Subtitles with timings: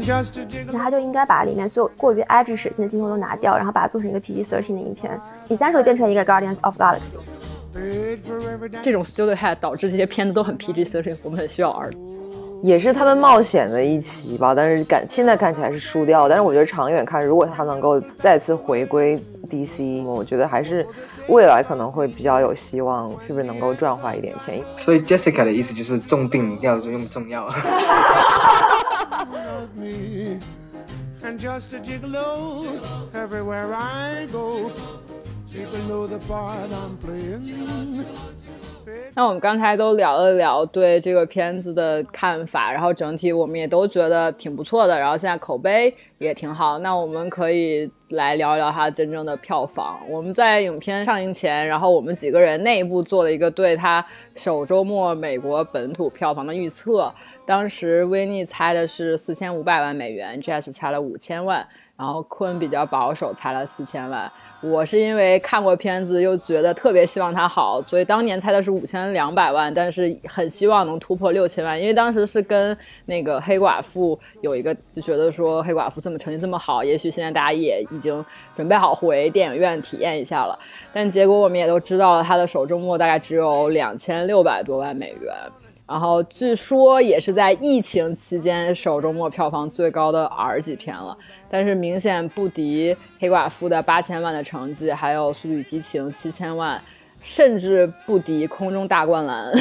[0.00, 7.16] 其实他就应该把里面所有过于 edgy 血腥的镜头都拿掉，然后把它做成一个 PG-13 的影片，essentially 变成一个 Guardians of Galaxy。
[8.82, 11.90] 这种 studio head 导致这些片子都很 PG-13，我们很需要 R。
[12.62, 20.86] 也是他们冒险的一期吧，但是感现在看起来是输掉，但是我觉得长远看，如果他能够再次回归 DC，我觉得还是
[21.28, 24.62] 未来可能会比较有希望，是不是能够赚回一点钱？
[24.82, 27.46] 所以 Jessica 的意思就是重病要用重药。
[29.32, 30.40] love me.
[31.22, 33.14] And just a gigolo, gigolo.
[33.14, 34.72] everywhere I go.
[35.48, 38.06] Gigolo, know the part I'm playing.
[39.14, 46.78] 那我们刚才都聊了聊对这个片子的看法，然后整体我们也都觉得挺不错的，然后现在口碑也挺好。
[46.78, 50.00] 那我们可以来聊一聊它真正的票房。
[50.10, 57.12] 我们在影片上映前，然后我们几个人内部做了一个对它首周末美国本土票房的预测。
[57.46, 61.66] 当时威尼猜的是四千五百万美元，Jazz 猜了五千万，
[61.96, 64.30] 然后坤比较保守猜了四千万。
[64.60, 78.24] 我是因为看过片子，又觉得特别希望它好，所以当年猜的是五千两百万，但是很希望能突破六千万，因为当时是跟那个黑寡妇有一个，就觉得说黑寡妇这么成绩这么好，也许现在大家也已经
[78.56, 80.58] 准备好回电影院体验一下了，
[80.94, 85.34] 但结果我们也都知道了，他的首周末大概只有两千六百多万美元。
[85.86, 91.14] 然后据说也是在疫情期间首周末票房最高的 R 级片了，
[91.50, 96.80] 但是明显不敌黑寡妇的八千万的成绩，还有速度与激情七千万，
[97.22, 99.52] 甚至不敌空中大灌篮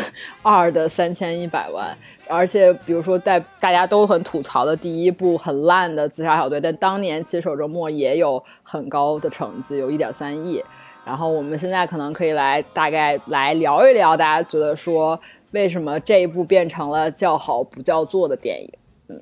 [0.42, 1.94] 二的三千一百万。
[2.30, 10.64] 而且比如说在大家都很吐槽的第一部很烂的自杀小队，但当年其实首周末也有很高的成绩，有一点三亿。
[11.06, 15.20] 然后我们现在可能可以来大概来聊一聊，大家觉得说。
[15.54, 18.74] 为什么这一部变成了叫好不叫座的电影？
[19.08, 19.22] 嗯，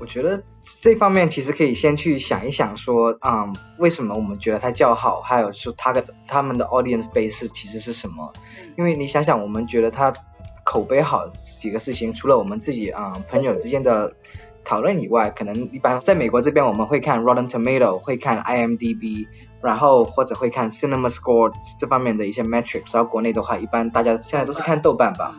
[0.00, 0.42] 我觉得
[0.80, 5.20] 这方面其实可以先去想一想，说，嗯，为什么我们觉得它叫好？
[5.20, 8.32] 还有说它的他们的 audience base 其实是什么？
[8.76, 10.12] 因为你想想，我们觉得它
[10.64, 14.14] 口碑好几个事情，除了我们自己啊朋友之间的
[14.64, 19.28] 讨论以外，可能一般在美国这边我们会看 Rotten Tomato，会看 IMDB，
[19.62, 22.92] 然后或者会看 Cinema Score 这方面的一些 metrics。
[22.92, 25.36] 然后国内的话，一般大家现在都是看豆瓣吧。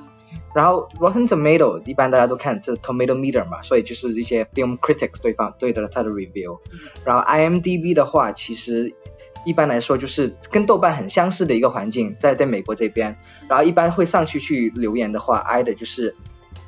[0.54, 6.60] 然后 Rotten Tomato 一般大家都看这 Tomato Meter 嘛，所以就是一些 film critics 对方对的他的 review。
[7.06, 8.94] 然后 IMDB 的话，其实
[9.46, 13.18] 一般来说就是跟豆瓣很相似的一个环境，在在美国这边。
[13.48, 16.16] 然后一般会上去去留言的话，挨的就是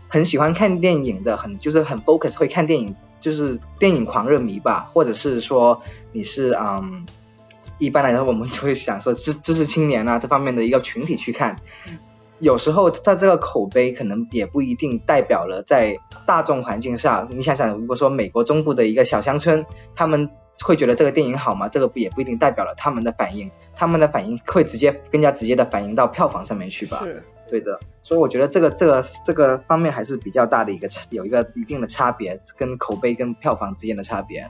[0.08, 5.82] 很喜欢看电影的，很就是很 focus 会看电影，就是电影狂热迷吧，或者是说
[6.14, 7.06] 你是嗯，
[7.80, 11.58] 一般来说我们就会想说知知识青年啊这方面的一个群体去看。
[12.44, 19.66] 有时候在这个口碑可能也不一定代表了在大众环境下，你想想，如果说美国中部的一个小乡村，
[19.96, 20.30] 他们
[20.62, 21.70] 会觉得这个电影好吗？
[21.70, 27.00] 这个也不一定代表了他们的反应，他们的反应会直接更加直接的反映到票房上面去吧？
[27.06, 27.80] 是，对的。
[28.02, 34.50] 所以我觉得这个这个这个方面还是比较大的一个有一个一定的差别，跟口碑跟票房之间的差别。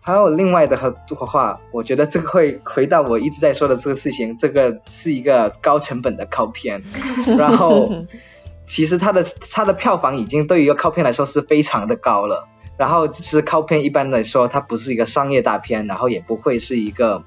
[0.00, 6.82] 还有另外的和话，我觉得这个会回到我一直在说的这个事情，这个是一个高成本的靠片，
[7.36, 8.06] 然后
[8.64, 12.48] 其实它的它的票房已经对于一个靠片来说是非常的高了，
[12.78, 17.22] 然后只是靠片一般来说它不是一个商业大片，然后也不会是一个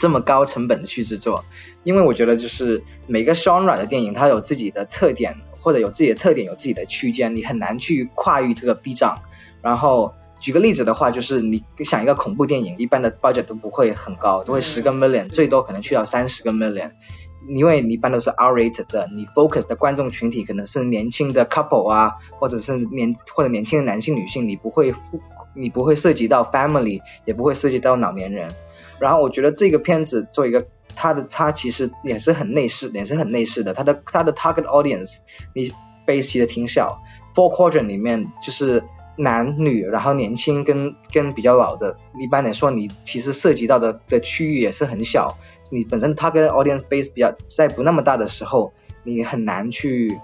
[0.00, 1.44] 这么高成本的去制作，
[1.84, 9.20] 因为我觉得就是每个 genre 的电影它有自己的特点，或者有自己的特点有自己的区间，你很难去跨越这个壁障，
[9.62, 10.14] 然后。
[10.40, 16.92] 举个例子的话，就是你想一个恐怖电影，一般的 budget 都不会很高，都会十个 million，最多可能去到三十个 million，
[17.48, 24.94] 因为你一般都是 R rated 的，你 focus 的观众群体可能是年轻的 couple 啊，或者是年或者年轻的男性女性，你不会
[25.56, 28.52] 你不会涉及到 family，也不会涉及到老年人。
[29.00, 35.18] 然后我觉得这个片子做一个它的它其实也是很内饰，也是很内饰的，它的它的 target audience
[35.52, 35.72] 你
[36.06, 37.00] base 的挺小
[37.34, 38.84] ，four quadrant 里面就是。
[39.18, 45.36] 男女，然后年轻跟跟比较老的，一般来说，你其实涉及到的的区域也是很小。
[45.70, 48.72] 你本身它跟 audience base 比较在不那么大的时候，
[49.02, 50.18] 你很难去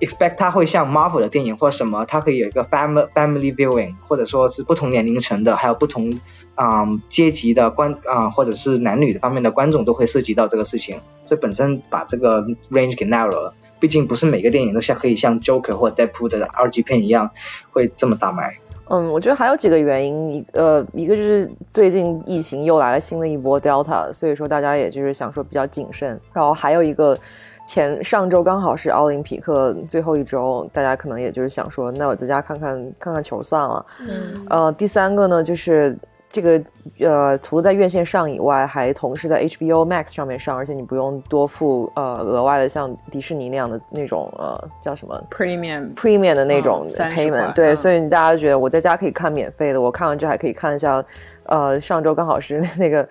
[0.00, 6.18] expect 它会像 Marvel 的电影或什么，它可以有一个 family family viewing，或者说是不同年龄层的，还有不同
[6.56, 13.54] 嗯阶级的观啊，或者是男女的方面的观众都会涉及到这个事情，所以本身把这个 range 给 narrow 了。
[13.80, 17.30] 毕竟不是每个电影都像可以像 Joker 或 Deadpool 的二级片一样
[17.72, 18.58] 会这么大卖。
[18.92, 26.20] 嗯，我觉得还有几个原因，一呃，一个就是最近疫情又来了新的一波 Delta，所以说大家也就是想说比较谨慎。
[26.32, 27.16] 然后还有一个，
[27.64, 33.86] 前上周刚好是奥林匹克最后一周，大家可能也就是想说，那我在家看看看看球算了。
[34.00, 35.96] 嗯，呃，第三个呢，就是
[36.32, 36.62] 这个
[37.00, 47.76] 呃，除了在院线上以外，还同时在 HBO Max 上面上，而且你不用多付呃额外的像迪士尼那样的那种呃叫什么？Premium premium 的那种嗯30 payment，、块对，嗯。
[47.76, 51.04] 所以大家觉得我在家可以看免费的，我看完之后还可以看一下，
[51.44, 53.06] 呃，上周刚好是 那个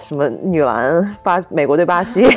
[0.00, 2.20] 什么女篮巴美国对巴西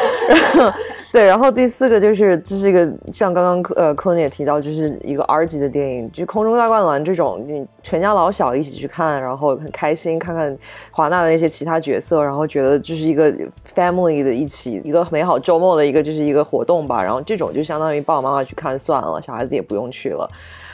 [0.28, 0.72] 然后
[1.12, 10.56] 对，然后第四个就是这是一个像刚刚呃柯文也提到，就是一个 R 级的电影，就《空中大灌篮》这种，你全家老小一起去看，然后很开心，看看
[10.90, 13.30] 华纳的那些其他角色，然后觉得就是一个
[13.74, 17.02] family 的一起一个美好周末的一个就是一个活动吧。
[17.02, 20.26] 然后这种就相当于爸爸妈妈去看算了，小孩子也不用去了。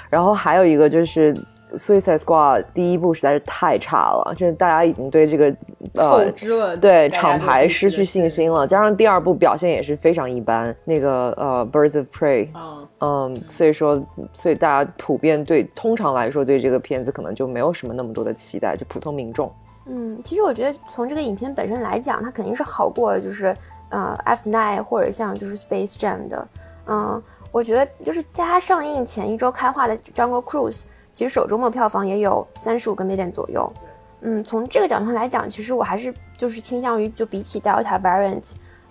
[0.08, 1.36] 然后还有一个就是。
[1.74, 5.54] Suicide Squad 第一部实在是太差了，就是大家已经对这个
[5.94, 19.52] 呃对厂牌失去信心了，加上第二部表现也是非常一般，那个呃 Birds of Prey，嗯，嗯，所以说，所以大家普遍对，通常来说对这个片子可能就没有什么那么多的期待，就普通民众。
[19.86, 23.56] 嗯，其实我觉得从这个影片本身来讲，它肯定是好过就是
[23.88, 26.48] 呃 F Nine 或者像就是 Space Jam 的。
[26.90, 33.72] 嗯，我觉得就是在它上映前一周开画的 Jungle Cruise，其实首周末票房也有三十五个 million 左右。
[34.20, 38.42] 嗯，从这个角度上来讲，其实我还是就是倾向于就比起 Delta Variant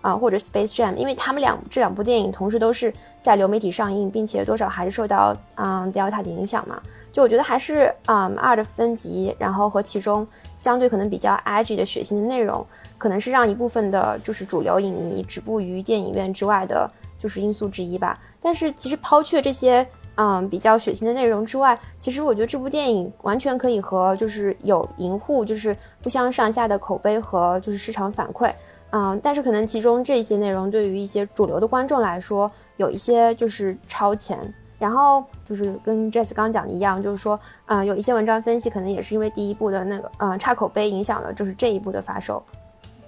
[0.02, 6.82] 啊、或者 Space Jam，因为他们两这两部电影同时都是在流媒体上映，并且多少还是受到嗯 Delta 的影响嘛。
[7.12, 10.26] 就我觉得还是嗯二的分级，然后和其中
[10.60, 12.66] 相对可能比较 edgy 的血腥的内容，
[12.98, 18.20] 可能是让一部分的就是主流影迷止步于电影院之外的，就是因素之一吧。
[18.42, 28.54] 但是其实抛却这些嗯比较血腥的内容之外，其实我觉得这部电影完全可以和就是有银护就是不相上下的口碑和就是市场反馈。
[28.92, 34.54] 嗯，但是可能其中这些内容对于一些主流的观众来说，有一些就是超前。
[34.80, 42.44] 然后就是跟 Jess 刚讲的一样，就是说，嗯、有一些文章分析，可能也是因为第一部的那个，嗯、差口碑影响了，就是这一部的发售。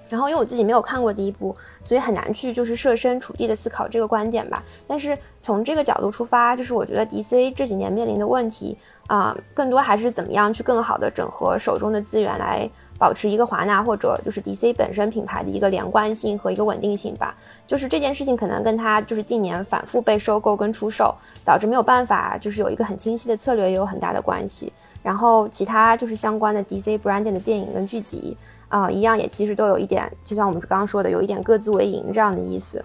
[0.10, 4.64] 然后因为我自己没有看过第一部，所以很难去就是设身处地的思考这个观点吧。
[4.88, 8.78] 但是从这个角度出发，就是我觉得 DC 这几年面临的问题
[9.08, 12.70] 啊、更多还是怎么样去更好的整合手中的资源，来
[13.00, 17.36] 保持一个华纳或者就是 DC 本身品牌的一个连贯性和一个稳定性吧。
[17.66, 24.72] 就是这件事情可能跟它就是近年反复被收购跟出售，导致没有办法就是有一个很清晰的策略也有很大的关系。
[25.02, 28.38] 然后其他就是相关的 DC branding 的电影跟剧集
[28.70, 32.84] 啊、一样也其实都有一点，就像我们刚刚说的，有一点各自为营这样的意思。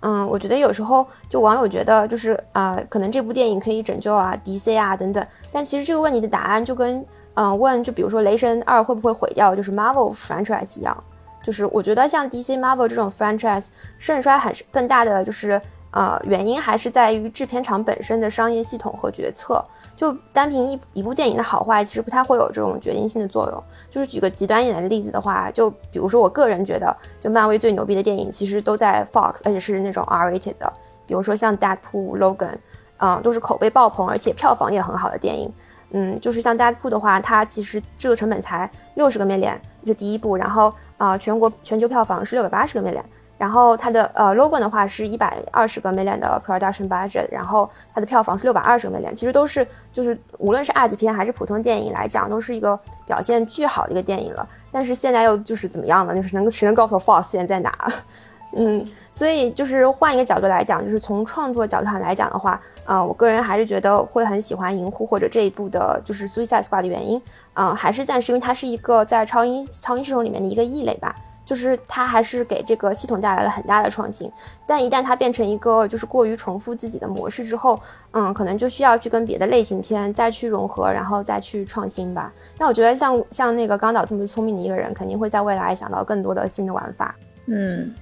[0.00, 11.04] 嗯，我觉得有时候就网友觉得就是呃，可能这部电影可以拯救啊 DC 啊等等，但其实这个问题的答案就跟嗯、问就比如说雷神二会不会毁掉就是 Marvel franchise 一样，
[11.42, 13.66] 就是我觉得像 DC Marvel 这种 franchise
[13.98, 19.64] 盛衰很更大的就是呃原因还是在于制片厂本身的商业系统和决策。
[19.96, 23.64] 就单凭一一部电影的好坏，其实不太会有这种决定性的作用。
[23.90, 30.72] 就是举个极端一点的例子的话，就比如说我个人觉得，就漫威最牛逼的电影其实都在 Fox，而且是那种 R-rated 的，
[31.06, 32.54] 比如说像 Deadpool、Logan，
[32.96, 35.52] 嗯，都是口碑爆棚，而且票房也很好的电影。
[35.90, 43.04] 嗯，就是像 Deadpool 的话，它其实制作成本才六十个 million，就第一部，然后啊、全国全球票房是六百八十个 million。
[43.40, 54.46] 然后它的呃 Logan 的话是一百二十个 million 的 production budget，然后它的票房是六百二十个 million，其实都是就是无论是 R 级片还是普通电影来讲，都是一个表现巨好的一个电影了。
[54.70, 56.14] 但是现在又就是怎么样呢？
[56.14, 57.92] 就是能谁能告诉我 Fox 现在在哪？
[58.54, 67.22] 嗯，所以就是换一个角度来讲，就是从创作角度上来讲的话，呃，我个人还是觉得会很喜欢《银护》或者这一部的，就是 Suicide Squad 的原因，
[67.54, 71.16] 嗯、还是暂时因为它是一个在超英超英系统里面的一个异类吧。
[71.50, 74.30] 就是它还是给这个系统带来了很大的创新，
[74.64, 77.80] 但一旦它变成一个就是过于重复自己的模式之后，
[78.12, 82.32] 嗯，可能就需要去跟别的类型片再去融合，然后再去创新吧。
[82.56, 87.16] 但我觉得像像那个刚导这么聪明的一个人，肯定会在未来想到更多的新的玩法。
[87.46, 87.92] 嗯，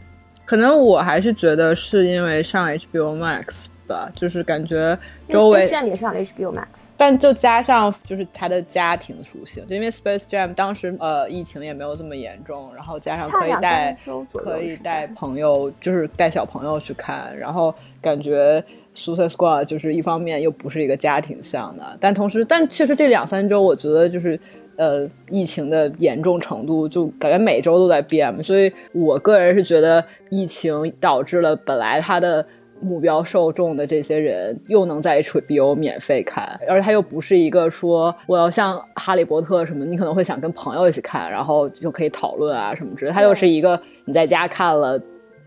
[0.45, 4.97] 可能我还是觉得是因为上 HBO Max 吧，就是感觉
[5.29, 13.97] 周围 Space Jam 也是上 HBO Max，但就加上就是它的家庭属性，就因为 Space Jam 当时呃疫情也没有这么严重，然后加上可以带
[14.35, 18.63] 可以带朋友，就是带小朋友去看，然后感觉
[18.95, 24.39] Suicide Squad 就是一方面又不是一个家庭向的，但同时但确实这两三周我觉得就是。
[24.79, 32.47] 呃，疫情的严重程度就感觉每周都在变，所以我个人是觉得疫情导致了本来它的
[32.81, 45.01] 目标受众的这些人又能在 HBO 免费看，而且它又不是一个说我要像哈利波特什么，你可能会想跟朋友一起看，然后就可以讨论啊什么之类的，它又是一个你在家看了。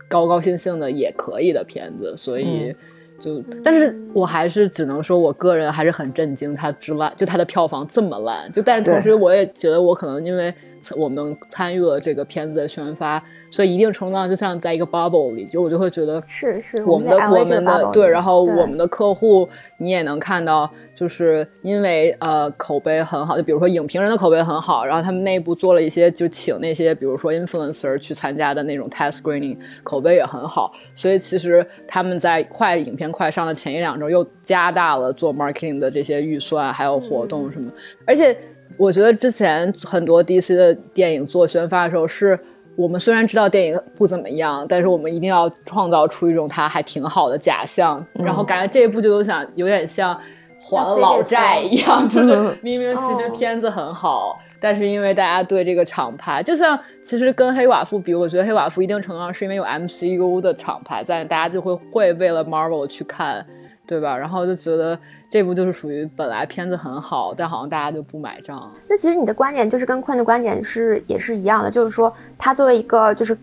[0.08, 2.76] 高高兴兴的也可以的片子，所以
[3.22, 10.54] 就，但是我还是只能说，我个人还是很震惊，它之烂，就它的票房这么烂，就但是同时我也觉得我可能因为
[10.96, 13.24] 我们参与了这个片子的宣发。
[13.54, 19.46] 所以一定程度上，就像在一个 bubble 里，就我就会觉得是是我们的我们的对，然后我们的客户
[19.78, 37.70] 你也能看到，就是因为呃口碑很好，就比如说影评人的口碑很好，然后他们内部做了一些就请那些比如说 influencer 去参加的那种 test screening，口碑也很好，所以其实他们在快影片快上的前一两周又加大了做 marketing 的这些预算，还有活动什么，
[38.06, 38.38] 而且
[38.78, 42.40] 我觉得之前很多 DC 的电影做宣发的时候是。
[42.78, 50.18] 我们虽然知道电影不怎么样，但是我们一定要创造出一种它还挺好的假象，然后感觉这一部就有想有点像
[50.58, 63.46] 还老债一样，就是明明其实片子很好，但是因为大家对这个厂牌，就像其实跟黑寡妇比，我觉得黑寡妇一定程度上是因为有 MCU 的厂牌在，大家就会会为了 Marvel 去看，
[63.92, 64.18] 对吧？
[64.18, 64.98] 然后就觉得。
[65.32, 68.70] 这部就是属于本来片子很好，但好像大家就不买账。
[68.90, 73.34] 那其实你的观点就是跟坤的观点是也是一样的，就是说它作为一个就是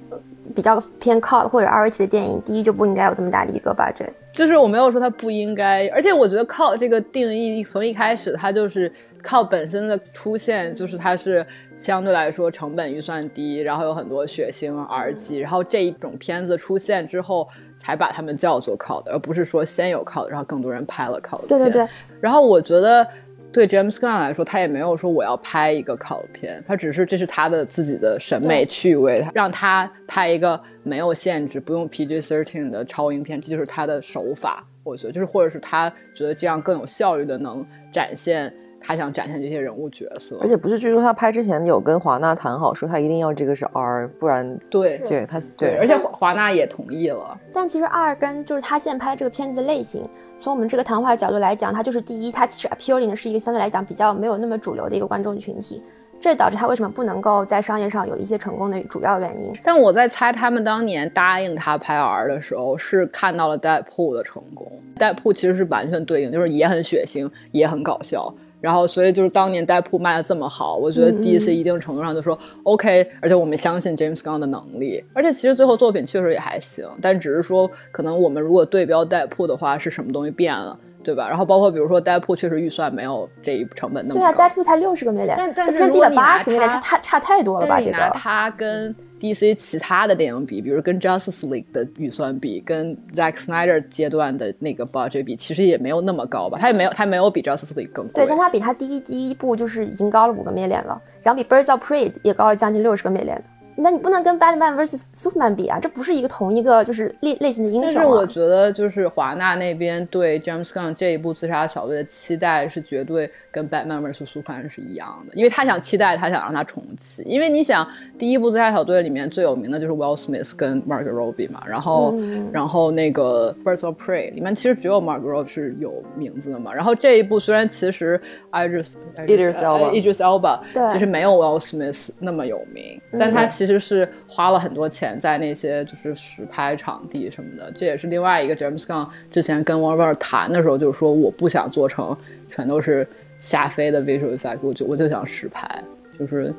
[0.55, 4.11] 比较偏 cult 或者 R T 的电影，第一就不应该有这么大的一个 budget。
[4.35, 11.47] 就是我没有说它不应该，而且我觉得 cult 这个定义从一开始它就是靠本身的出现，就是它是。
[11.79, 21.87] 相对来说，成本预算低，然后有很多血腥 R 级，然后这一种片子出现之后，才把他们叫做 cult，而不是说先有 cult，然后更多人拍了 cult 对对对。
[22.21, 23.07] 然后我觉得，
[23.53, 34.67] 对 James Gunn 来说，他也没有说我要拍一个 cult 片，他只是这是他的自己的审美趣味，让他拍一个没有限制、不用 PG thirteen 的超英片，这就是他的手法。
[34.83, 38.53] 我觉得，就是或者是他觉得这样更有效率的能展现。
[38.81, 47.39] 他想展现这些人物角色，而且不是据说他拍之前有跟华纳谈好，说他一定要这个是 R，不然对对他对，而且华纳也同意了。
[47.53, 50.09] 但其实 R 跟就是他现在拍的这个片子的类型，
[50.41, 55.83] 从我们这个谈话的角度来讲，他就是第一，他其实 appealing 的是一个相对来讲比较没有那么主流的一个观众群体，
[56.21, 59.53] 这导致他为什么不能够在商业上有一些成功的主要原因。
[59.65, 68.33] 但我在猜，他们当年答应他拍 R 的时候，是看到了 Deadpool 的成功，Deadpool 其实是完全对应，就是也很血腥，也很搞笑。
[68.61, 81.29] 然后，所以就是当年代铺卖的这么好，我觉得 DC 一定程度上就说 OK，而且我们相信 James Gunn 的能力，而且其实最后作品确实也还行，但只是说可能我们如果对标代铺的话，是什么东西变了，对吧？
[81.29, 87.81] 然后包括比如说 Deadpool 确实预算没有这一成本那么高，对啊，代铺才六十个 million，但但是一百八十个 million，这差差太多了吧？
[87.81, 88.95] 这个他跟。
[89.19, 96.57] DC 其他的电影比，比如跟 Justice League 的预算比，跟 Zack Snyder 阶段的那个 budget 比，其实也没有那么高吧？
[96.57, 98.25] 他也没有，他没有比 Justice League 更贵。
[98.25, 103.41] 对，但他比他第一第一部就是已经高了五个 million 了，然后比 Birds of Prey 也高了将近六十个 million。
[103.81, 107.95] 那你不能跟 Batman vs Superman 比啊，这不是一个同一个就是类类型的英雄。
[107.95, 113.31] 但是我觉得就是华纳那边对 James Gunn 这一部自杀小队的期待是绝对。
[113.59, 117.23] 跟 Batman vs Superman 是一样的，因为他想期待，他想让他重启。
[117.23, 117.87] 因为你想，
[118.17, 122.15] 第一部自杀小队里面最有名的就是 Will Smith 跟 Margot Robbie 嘛，然后，
[122.53, 126.73] 然后那个 Birds of Prey 里面其实只有 Margot Robbie 是有名字的嘛。
[126.73, 128.21] 然后这一部虽然其实
[128.53, 137.73] Idris Idris Elba Idris Elba 其实没有 Will Smith 那么有名，但他其实是花了很多钱在那些就是实拍场地什么的。
[137.73, 142.17] 这也是另外一个 James Gunn 之前跟 Warner 谈的时候，就是说我不想做成
[142.49, 143.09] 全都是。
[143.39, 145.83] 下飞的 visual effect，我就我就想实拍，
[146.19, 146.53] 就是，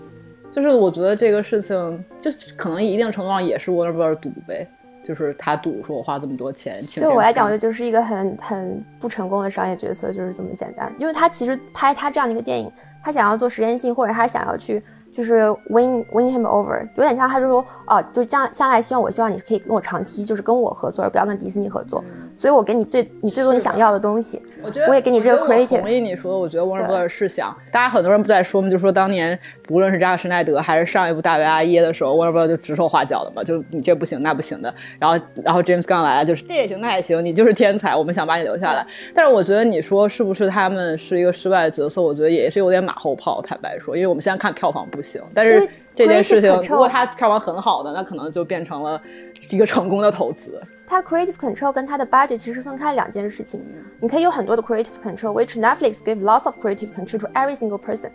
[0.52, 4.68] 就是我觉得这个事情，就可能一定程度上也是 Warner Bros 赌呗，
[5.04, 12.72] 就是他赌说我花这么多钱，对我来讲，我觉得就是一个很很不成功的商业决策，就是这么简单，因为他其实拍他这样的一个电影，
[13.04, 14.82] 他想要做实验性，或者他想要去。
[15.12, 15.40] 就是
[15.72, 22.04] win win him over，有点像他就说哦，就将将来希望我希望你可以跟我长期就是跟我合作，而不要跟迪士尼合作。
[22.40, 25.82] 所以我给你最你最多你想要的东西，我觉得我也给你这个 creative。
[25.82, 34.74] 同意你说，我觉得 Warner Brothers 是想，大家很多人不在说嘛，就说当年无论是扎克施奈德还是上一部大卫阿耶的时候，Warner Brothers 就指手画脚的嘛，就你这不行那不行的。
[34.98, 38.88] 然后然后 James 刚来了，就是这也行那也行，你就是天才，我们想把你留下来。
[39.14, 42.02] 但是我觉得你说是不是他们是一个失败的角色？
[42.02, 45.68] 我觉得也是有点马后炮，坦白说，因为我们现在看票房不行，但是。
[45.96, 49.02] 这件事情，如果它票房很好的，那可能就变成了
[49.50, 50.62] 一个成功的投资。
[50.90, 53.64] 它 creative control 跟它的 budget 其实分开两件事情。
[54.00, 58.10] 你可以有很多的 creative control，which Netflix give lots of creative control to every single person。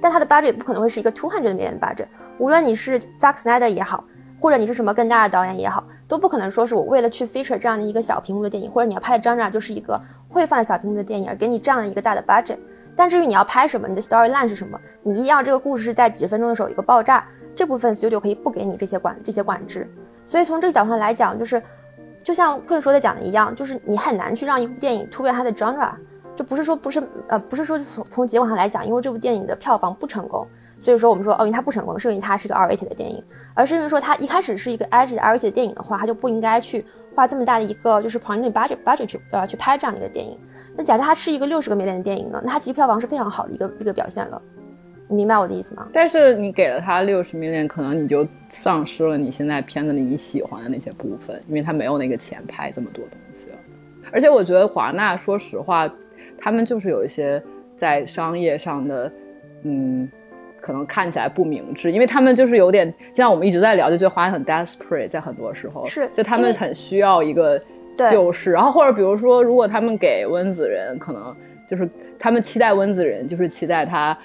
[0.00, 2.06] 但它的 budget 不可能会是一个 two hundred million budget。
[2.38, 4.04] 无论你是 Zack Snyder 也好，
[4.40, 12.58] 或者你是什么更大的导演也好，都不可能说是我为了去 feature 这样的一个小屏幕的电影，或者你要拍的张张就是一个会放在小屏幕的电影，而给你这样的一个大的 budget。
[12.94, 19.92] 但至于你要拍什么，你的 storyline 是什么，你一定要这个故事是在几十分钟的时候有一个爆炸，这部分 studio 可以不给你这些管这些管制。
[20.24, 21.60] 所以从这个角度上来讲，就是
[22.22, 25.90] 就像困说的讲的一样，就是你很难去让一部电影突变它的 genre，
[26.36, 30.46] 就不是说不是呃不是说从从结果上来讲，因为这部电影的票房不成功，
[30.78, 33.22] 所以说我们说哦，因为它不成功，是因为它是个 rat 的电影，
[33.54, 36.84] 而是因为说它一开始是一个 edge 的 rat 的电影的话，它就不应该去
[37.14, 40.38] 花这么大的一个就是 production budget budget 去呃去拍这样的一个电影。
[40.76, 44.40] 那假设它是一个六十个 million 的电影呢，那它其实票房是非常好的一个一个表现了。
[45.10, 45.88] 你明白我的意思吗？
[45.92, 53.56] 但是你给了他六十 million，可能你就丧失了你现在片子里你喜欢的那些部分，因为他没有那个钱拍这么多东西了。
[54.12, 55.92] 而且我觉得华纳，说实话，
[56.38, 57.42] 他们就是有一些
[57.76, 59.12] 在商业上的，
[59.64, 60.08] 嗯，
[60.60, 67.60] 可能看起来不明智，因为他们就是有点，就像我们一直在聊，就觉得华纳很 desperate，在很多时候是，就他们很需要一个
[67.96, 68.52] 救世。
[68.52, 71.34] 然后或者比如说，如果他们给温子仁，可能
[71.68, 74.16] 就是他们期待温子仁，就是期待他。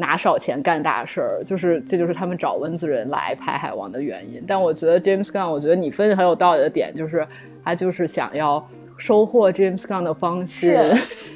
[0.00, 4.42] 拿少钱干大事儿，就是这就是他们找温子仁来拍海王的原因。
[4.48, 7.24] 但我觉得 James Gunn，我觉得你分析很有道理的点就是，
[7.62, 8.66] 他就是想要
[8.96, 10.76] 收获 James Gunn 的方式。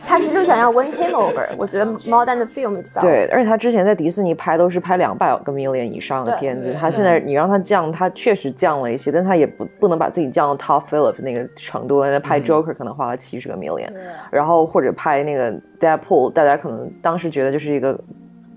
[0.07, 1.49] 他其实就想要 win him over。
[1.57, 3.01] 我觉得 more than the film itself。
[3.01, 12.05] 对，而且他之前在迪士尼拍都是拍两百个 million 以上的片子，他现在你让他降，他确实降了一些，但他也不不能把自己降到 Top Philip 那个程度。
[12.05, 13.91] 那拍 Joker 可能花了七十个 million，
[14.31, 17.99] 然后或者拍那个 Deadpool，大家可能当时觉得就是一个。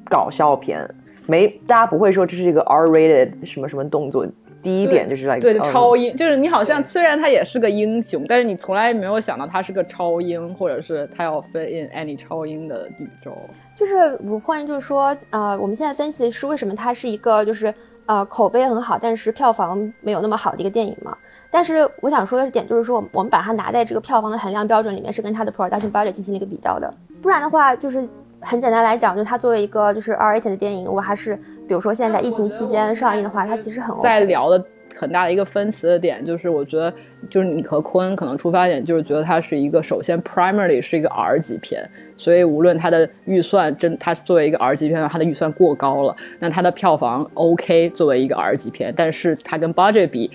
[0.10, 0.88] 搞笑片，
[1.26, 4.26] 没大家不会说这是一个 R-rated 什么什么动作。
[4.60, 13.32] 第一点就是来对超英，就是你好像虽然他也是个英雄，但是你从来没有想到他是个超英，或者是他要 fit in any 超英的宇宙。
[13.76, 17.74] 就是五 point，就是说，呃，我们现在分析的是为什么它是一个就是
[18.08, 21.16] 呃口碑很好，但是票房没有那么好的一个电影嘛？
[21.52, 28.10] 但是我想说的点就是说，我们把它拿在这个票房的衡量标准里面，是跟它的 production budget 进行了一个比较的，不然的话就是。
[28.40, 31.36] 很简单来讲，就是它作为一个就是 R-rated 的电影，如果还是
[31.68, 34.64] 比如说现在在疫情期间上映的话，它其实很在聊的
[34.96, 36.94] 很大的一个分歧的点，就是我觉得
[37.30, 50.32] 就是你和坤可能出发点就是觉得它是一个首先 primarily 是一个 R 级片，所以无论它的预算真它作为一个 R 级片，它的预算过高了，那它的票房 OK 作为一个 R 级片，但是它跟 budget 比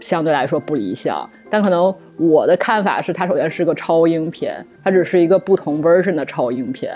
[0.00, 1.94] 相对来说不理想，但可能。
[2.18, 6.94] 我的看法是，它首先是个超英片，它只是一个不同 version 的超英片，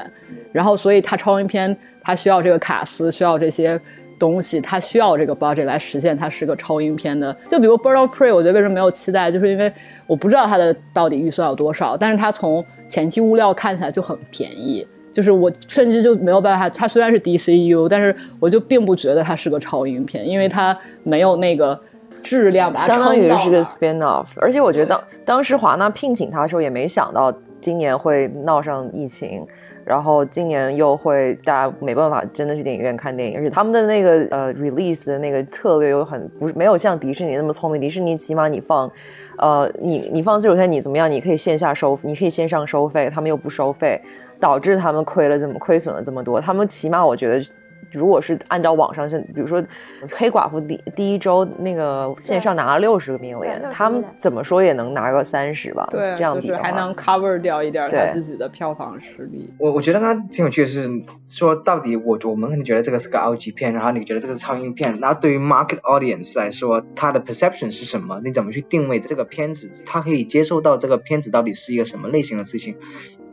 [0.51, 3.79] 然后所以它超英片它需要这个卡斯，需要这些
[4.19, 7.37] 东西，它需要这个 budget 来实现它是个超英片的。
[7.51, 9.71] 就比如 Bird of Prey，我觉得为什么没有期待，就是因为
[10.07, 21.79] 我不知道它的到底预算有多少，但是它从前期物料看起来就很便宜，就是我甚至就没有办法，它虽然是 DCU，但是我就并不觉得它是个超英片，因为它没有那个。
[22.23, 29.47] 质量吧相当于是个 spin off，而且我觉得当当时华纳聘请他的时候，也没想到今年会闹上疫情，
[29.85, 38.91] 然后今年又会大家没办法真的去电影院看电影，而且他们的那个呃 release 的那个策略又很不是没有像迪士尼那么聪明，迪士尼起码你放，
[39.39, 44.01] 呃你你放自主片你怎么样，你可以线下收，你可以线上收费，他们又不收费，
[44.39, 47.45] 导致他们亏了这么亏损了这么多，他们起码我觉得。
[47.93, 49.63] 如果是按照网上是，比如说
[50.11, 55.89] 黑寡妇第第一周那个线上拿了六十个 million，他们怎么说也能拿个三十吧？
[55.91, 59.53] 对，这样就是还能 cover 掉一点他自己的票房实力。
[59.59, 60.89] 我我觉得他挺有趣的是
[61.29, 68.21] 说，到底我我们可能觉得这个是个高级片，然后你觉得这个是超英片，那对于 market audience 来说，它的 perception 是什么？
[68.25, 69.83] 你怎么去定位这个片子？
[69.85, 72.77] 他可以接受到这个片子到底是一个什么类型的事情？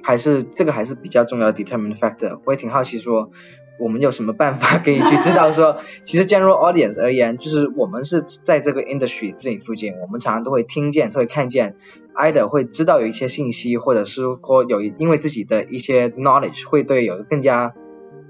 [0.02, 2.40] 还是这个还是比较重要的 determining factor？
[2.46, 3.30] 我也挺好奇说。
[3.80, 11.76] 我们有什么办法可以去知道说， 其实 general audience 而言，就是我们是在这个 industry 这里附近，我们常常都会听见，会看见
[12.16, 17.74] ，either 会知道有一些信息，或者是说有因为自己的一些 knowledge 会对有更加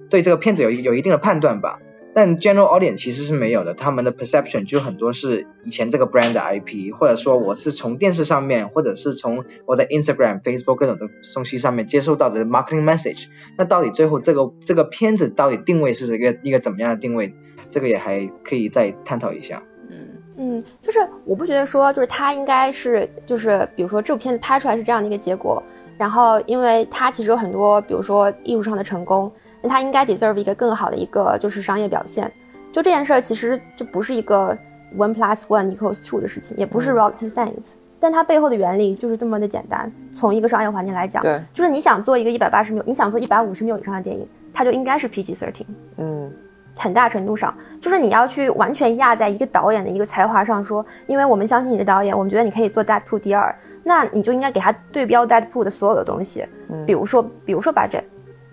[0.09, 1.79] 对这个片子有有一定的判断吧。
[2.17, 13.25] 但 general audience 其实是没有的，他们的 perception 就很多是以前这个 brand 的 IP，或者说我是从电视上面，或者是从我在 Instagram、Facebook 各种的东西上面接收到的 marketing message。
[13.55, 17.35] 那到底最后这个这个片子到底定位是一个一个怎么样的定位？
[17.69, 19.61] 这个也还可以再探讨一下。
[19.91, 20.07] 嗯
[20.39, 25.61] 嗯，就是我不觉得说就是它应该是就是比如说这部片子拍出来是这样的一个结果，
[25.99, 29.31] 然后因为它其实有很多比如说艺术上的成功。
[29.61, 32.31] 那他应该 deserve 一个更好的一个就是商业表现，
[32.71, 34.57] 就这件事儿其实就不是一个
[34.95, 39.91] one plus one equals two 的事情，也不是 rocket science，但它背后的原理就是这么的简单。
[40.13, 45.65] 从一个商业环境来讲，对，就是你想做一个一百八十秒，你想做一百五十秒以上的电影，它就应该是 PG thirteen。
[45.97, 46.31] 嗯，
[46.75, 56.45] 很大程度上就是你要去完全压在一个导演的一个才华上说，因为我们相信你的导演，我们觉得你可以做 Deadpool 第二，那你就应该给他对标 Deadpool 的所有的东西，
[56.85, 58.03] 比如说，比如说 budget。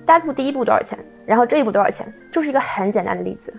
[0.06, 0.98] Deadpool 第一部多少钱？
[1.26, 2.06] 然后这一部多少钱？
[2.32, 3.52] 就是一个很简单的例子。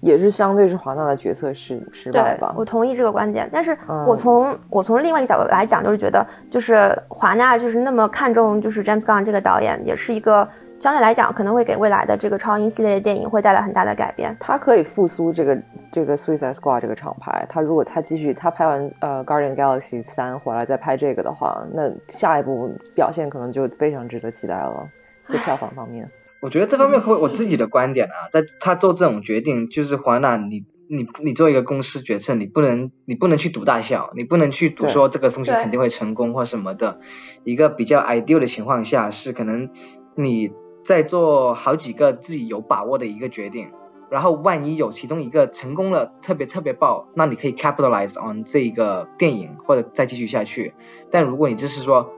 [0.00, 2.54] 也是相对是华纳的决策失失败对吧，。
[2.54, 10.46] 我同意这个观点，但是嗯我从、我从另外一个角度来讲，就是觉得就是华纳就是那么看重就是 James Gunn 这个导演，也是一个
[10.78, 14.36] 相对来讲可能会给未来的这个超英系列的电影会带来很大的改变。
[14.38, 15.58] 他可以复苏这个
[15.90, 17.46] 这个 Suicide Squad 这个厂牌。
[17.48, 24.86] 他如果他继续他拍完呃 Guardian Galaxy 三回来再拍这个的话，那下一步表现可能就非常值得期待了，
[25.28, 26.08] 在票房方面。
[26.40, 37.00] 我觉得这方面会我自己的观点啊，在他做这种决定，就是华纳，你你你做一个公司决策，你不能你不能去赌大小，你不能去赌说这个东西肯定会成功或什么的。
[37.44, 39.70] 一个比较 ideal 的情况下是可能
[40.14, 40.50] 你
[40.84, 43.70] 在做好几个自己有把握的一个决定，
[44.10, 50.74] 然后万一有其中一个成功了，特别特别爆，那你可以 capitalize on 这个电影或者再继续下去。
[51.10, 52.12] 但如果你就是说，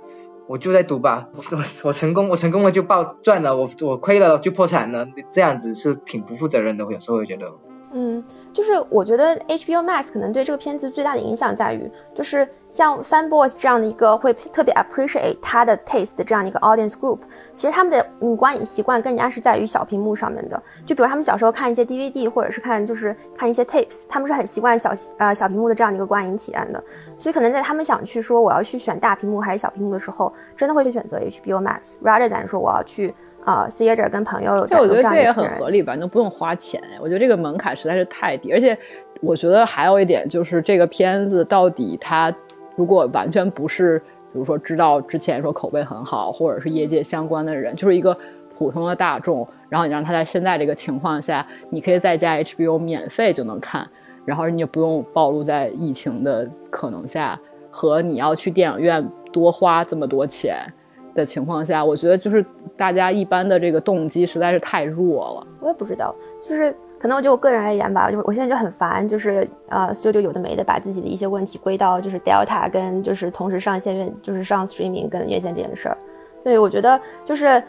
[0.47, 1.43] 我就在赌吧，我
[1.83, 7.53] 我成功，我成功了就爆赚了，我我亏了就破产了，这样子是挺不负责任的，我有时候会觉得。
[7.99, 17.21] 嗯，就是我觉得 HBO Max 可能对这个片子最大的影响在于，就是像 Fanboys 这样的一个会特别 appreciate 他的 taste 这样的一个 audience group，
[17.55, 20.63] 其实他们的嗯观影习惯更加是在于小屏幕上面的。
[20.85, 26.85] 就比如他们小时候看一些 DVD 或者是看就是看一些 tapes，他们是很习惯小呃小屏幕的这样的一个观影体验的。
[27.19, 33.15] 所以可能在他们想去说我要去选大屏幕还是小屏幕的时候，真的会去选择 HBO Max，rather than 说我要去
[33.47, 36.83] 呃 theater 跟朋友有这我觉得这也很合理吧，你都不用花钱。
[37.01, 38.77] 我觉得这个门槛实在是太低，而且
[39.21, 42.35] 我觉得还有一点就是这个片子到底它
[42.75, 43.99] 如果完全不是，
[44.33, 48.17] 比如说知道之前说口碑很好，或者是业界相关的人，就是一个
[48.57, 53.89] 普通的大众，然后你让他在现在这个情况下，你可以在家 HBO 免费就能看，
[54.25, 57.39] 然后你也不用暴露在疫情的可能下，
[57.71, 60.67] 和你要去电影院多花这么多钱。
[61.16, 62.44] 的情况下，我觉得就是
[62.76, 65.46] 大家一般的这个动机实在是太弱了。
[65.61, 75.96] 我也不知道，就是可能我就我个人而言吧，就我现在就很烦，就是呃，studio 有的没的把自己的一些问题归到就是 Delta 跟就是同时上线院就是上 streaming 跟院线这件事儿。
[76.44, 77.62] 对，我觉得就是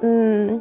[0.00, 0.60] 嗯，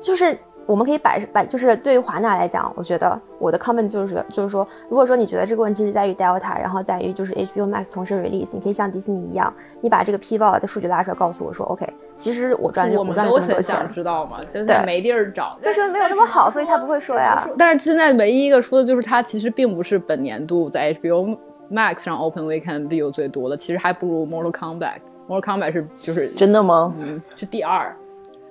[0.00, 0.36] 就是
[0.66, 17.46] 我们可以摆摆，就是对于华纳来讲，我觉得我的 comment 就是就是说，如果说你觉得这个问题是在于 Delta，然后在于就是 HBO Max 同时 release，你可以像迪士尼一样，你把这个 P VOD 的数据拉出来，告诉我说，OK，其实我赚我们赚了都这么多钱很想，知道嘛，就是对没地儿找，就是没有那么好，所以他不会说呀。
[17.58, 21.36] 但是现在唯一一个说的就是它其实并不是本年度在 HBO
[21.70, 24.96] Max 上 Open Weekend View 最多的，其实还不如 Mortal Kombat。
[25.28, 26.94] Mortal Kombat 是就是真的吗？
[26.98, 27.94] 嗯是第二。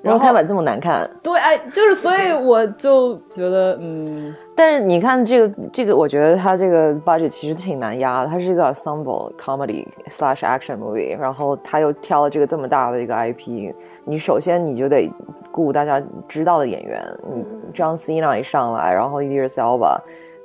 [0.04, 15.10] 然后开板这么难看，对，哎，就是所以我就觉得，嗯，但是你看这个这个，我觉得它这个 budget 其实挺难压的，它是一个 ensemble comedy slash action movie，然后他又挑了这个这么大的一个 IP，你首先你就得
[15.52, 17.02] 雇大家知道的演员，
[17.34, 19.98] 你 John Cena 一上来，然后 Idris Elba。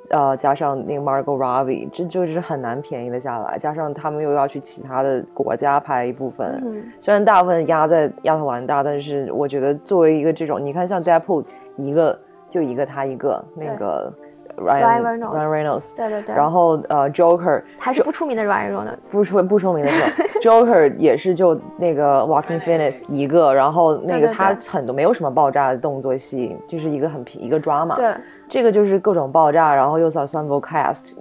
[0.09, 3.57] 呃，加上那个 Margot Robbie，这就是很难便宜的下来。
[3.57, 6.83] 加上他们又要去其他的国家拍一部分，嗯。
[6.99, 11.45] 虽然大部分压在亚特兰大，但是我觉得作为一个这种，你看像 Deadpool
[11.77, 12.19] 一个
[12.49, 14.11] 就一个他一个那个
[14.57, 28.13] Ryan Ryan Reynolds Reynolds，对对对，然后呃 Joker 还是不出名的 Ryan Reynolds，不出不出名的是 Joker 也是就那个 Walking Phoenix 一个，然后那个他很多没有什么爆炸的动作戏，就是一个很平一个 drama，对，
[28.49, 31.15] 这个就是各种爆炸，然后又是 ensemble cast，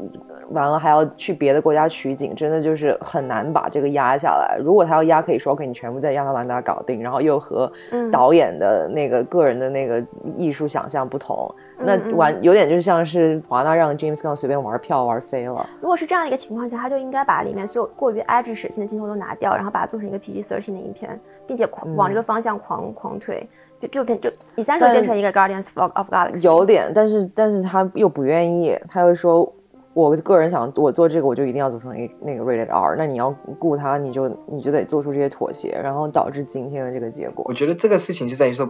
[0.51, 4.59] 完了还要去别的国家取景，真的就是很难把这个压下来。
[4.59, 10.03] 如果他要压，可以说 OK，你全部在亚特兰大搞定，然后又和嗯导演的那个个人的那个
[10.37, 15.67] 艺术想象不同，那嗯完有点就像是华纳让 James Gunn 随便玩票玩飞了。
[15.83, 23.47] 如果是这样的一个情况下，他就应该把里面所有过于 edge 血腥的镜头都拿掉，然后把它做成一个 PG-13 的影片，并且狂往这个方向狂狂推，
[23.81, 26.43] 就就变就 essentially 但变成一个 Guardians of of Galaxy。
[26.43, 29.53] 有点，但是但是他又不愿意，他又说，
[29.95, 37.45] 我个人想我做这个我就一定要做成 A 那个 rated R，那你要顾他，你就你就得做出这些妥协，然后导致今天的这个结果。
[37.49, 38.69] 我觉得这个事情就在于说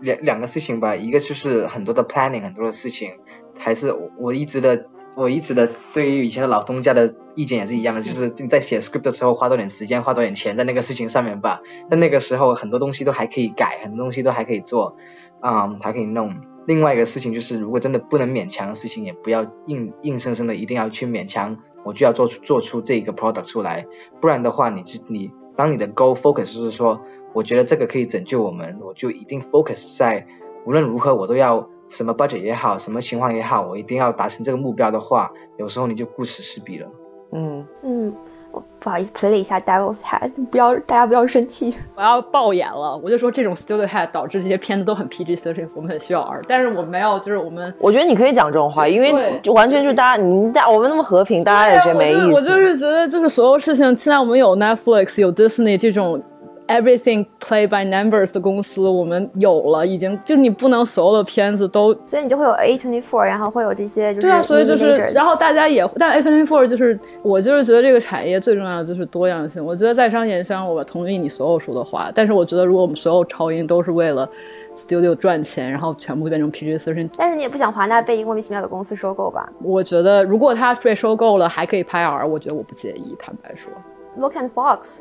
[0.00, 3.12] 两两个事情吧，一个就是很多的 planning，很多的事情，
[3.58, 11.62] 还是我我一直的我一直的对于以前的老东家的意见也是一样的，就是你在写 script 的时候花多点时间，花多点钱在那个事情上面吧。
[11.90, 14.96] 在那个时候很多东西都还可以改，很多东西都还可以做，
[15.40, 16.34] 啊、还可以弄。
[16.66, 23.86] 另外一个事情就是，如果真的不能勉强的事情，也不要硬硬生生的一定要去勉强，我就要做出做出这个 product 出来，
[24.20, 27.02] 不然的话你，就你当你的 goal focus 就是说，
[27.34, 30.26] 我觉得这个可以拯救我们，我就一定 focus 在
[30.64, 36.88] 无论如何我都要什么 budget 也好，什么情况也好，我一定要达成这个目标的话，有时候你就顾此失彼了。
[37.36, 38.14] 嗯嗯，
[38.52, 41.74] 我不好意思 play 了一下 Devil's Head，不要大家不要生气。
[41.96, 52.26] 我要爆眼了，我就说这种 studio head 导致这些片子都很 PG thirteen，我们很需要 R，但是我没有，就是我们我觉得你可以讲这种话，因为就完全就是大家，你大我们那么和平，大家也觉得没意思。
[52.26, 56.22] 我就我就是觉得，就是所有事情，现在我们有 Netflix，有 Disney 这种
[56.68, 69.64] everything play by numbers 的公司，我们有了，已经就是你不能所有的片子都所以你就会有 A twenty four，然后会有这些就是对啊，所以就是，然后大家也，但是 A twenty four 就是，我就是觉得这个产业最重要的就是多样性。
[69.64, 74.28] 我觉得在商言商，我同意你所有说的话，但是我觉得如果我们所有超英都是为了
[74.74, 83.14] studio 赚钱，然后全部变成 PG thirteen，但是你也不想华纳被一个莫名其妙的公司收购吧我觉得如果他被收购了还可以拍 R，我觉得我不介意。
[83.18, 83.70] 坦白说
[84.16, 85.00] ，？Look at Fox，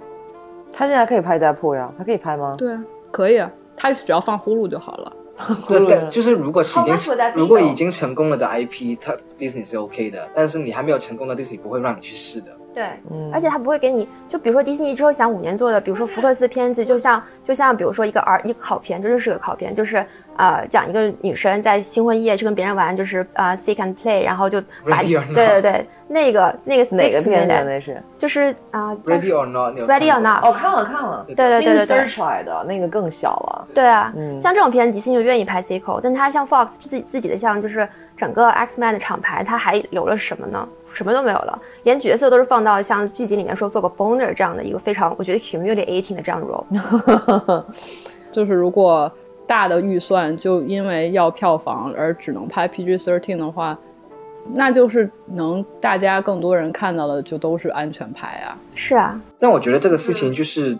[0.73, 2.55] 他现在可以拍 Deadpool 呀，他可以拍吗？
[2.57, 5.13] 对啊，可以啊，他只要放呼噜就好了。
[5.67, 6.95] 对，对就是如果是已经
[7.33, 12.47] 如果已经成功了的 IP，它 Disney 是 OK 的，但是你还没有成功的 Disney 不会让你去试的。
[12.73, 12.83] 对，
[13.31, 20.03] 而且他不会给你，就比如说迪士尼之后想五年做的，比如说福克斯片子，就像就像比如说一个儿一个考片，这就是个考片，就是
[20.37, 28.01] 呃讲一个女生在新婚夜去跟别人玩，就是呃 seek and play，然后就把对对对，那个那个哪个片子那是？
[28.17, 29.73] 就是啊、叫 Ready or not？
[29.73, 30.45] 你有 Ready 看 or 过 not？
[30.45, 33.67] 哦，看了看了，对对对对那对是 search 出来的，那个更小了。
[33.73, 40.67] 对啊，嗯像这种片迪士尼就愿意拍 sequel，但他像 Fox 自己自己的像就是整个 X Man 的厂牌，他还留了什么呢？
[40.93, 47.63] 什么都没有了，连角色都是放到像剧集里面说做个 boner 这样的一个非常我觉得 humiliating 的这样的 role。
[48.31, 49.11] 就是如果
[49.53, 53.77] 大的预算就因为要票房而只能拍 PG thirteen 的话，
[54.55, 58.57] 那就是能大家更多人看到的就都是安全牌啊。
[58.73, 60.79] 是啊，但我觉得这个事情就是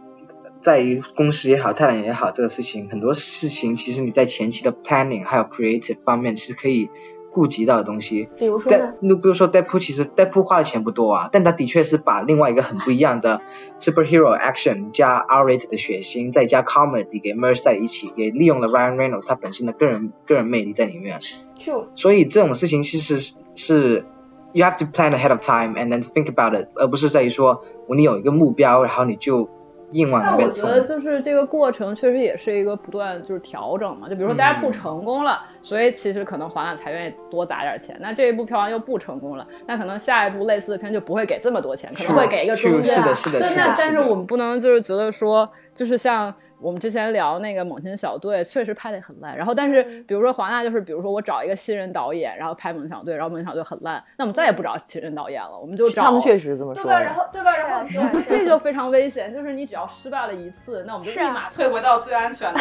[0.59, 6.89] 在于公司也好，泰坦也好，这个事情很多事情其实你在前期的 planning 还有 creative 方面其实可以
[7.33, 8.29] 顾及到的东西。
[8.37, 13.41] 比如说你比如说 Deadpool，其实 Deadpool 花的钱不多啊，但他的确是把另外一个很不一样的
[13.79, 21.19] superhero action 加 R-rated 的血腥，再加 comedy 给 merge 在一起，也利用了 Ryan Reynolds 他本身的个人个人魅力在里面。
[21.57, 24.05] True，所以这种事情其实是是
[24.53, 29.49] you have to plan ahead of time and then think about it，而不是在于说你有一个目标，然后你就
[29.93, 30.63] 硬往那我那边冲。
[30.63, 37.95] 觉得就是这个过程确实也是一个不断就是调整嘛，就比如说大家不成功了，所以其实可能华纳才愿意多砸点钱。
[37.99, 42.95] 那这一部票房又不成功了，那可能下一部类似的片就不会给这么多钱，可能会给一个中间。
[42.95, 43.61] 是的，是的，对，是的。
[43.61, 49.35] 那但是我们不能就是觉得说，就是像我们之前聊那个猛禽小队，确实拍的很烂。
[49.35, 57.01] 然后，但是比如说华纳就是，比如说我找一个新人导演，然后拍猛禽小队，然后猛禽小队很烂，那我们再也不找新人导演了，我们就找他们确实这么说对吧？
[57.01, 57.51] 然后对吧？
[57.51, 62.59] 然后是啊 啊这就非常危险，就是你只要失败了一次，那我们就是立啊马退回到最安全的。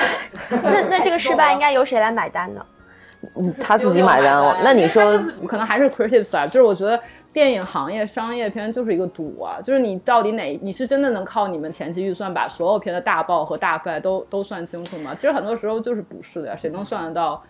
[0.63, 2.67] 那 那这个失败应该由谁来买单呢？
[3.39, 4.59] 嗯他自己买单了。
[4.65, 7.01] 那你说，可能还是 creative side，就是我觉得
[7.33, 15.15] 电影行业商业片就是一个赌啊，就是你到底哪你是真的能靠你们前期预算把所有片的大爆和大败都都算清楚吗？
[15.15, 17.43] 其实很多时候就是不是的呀，谁能算得到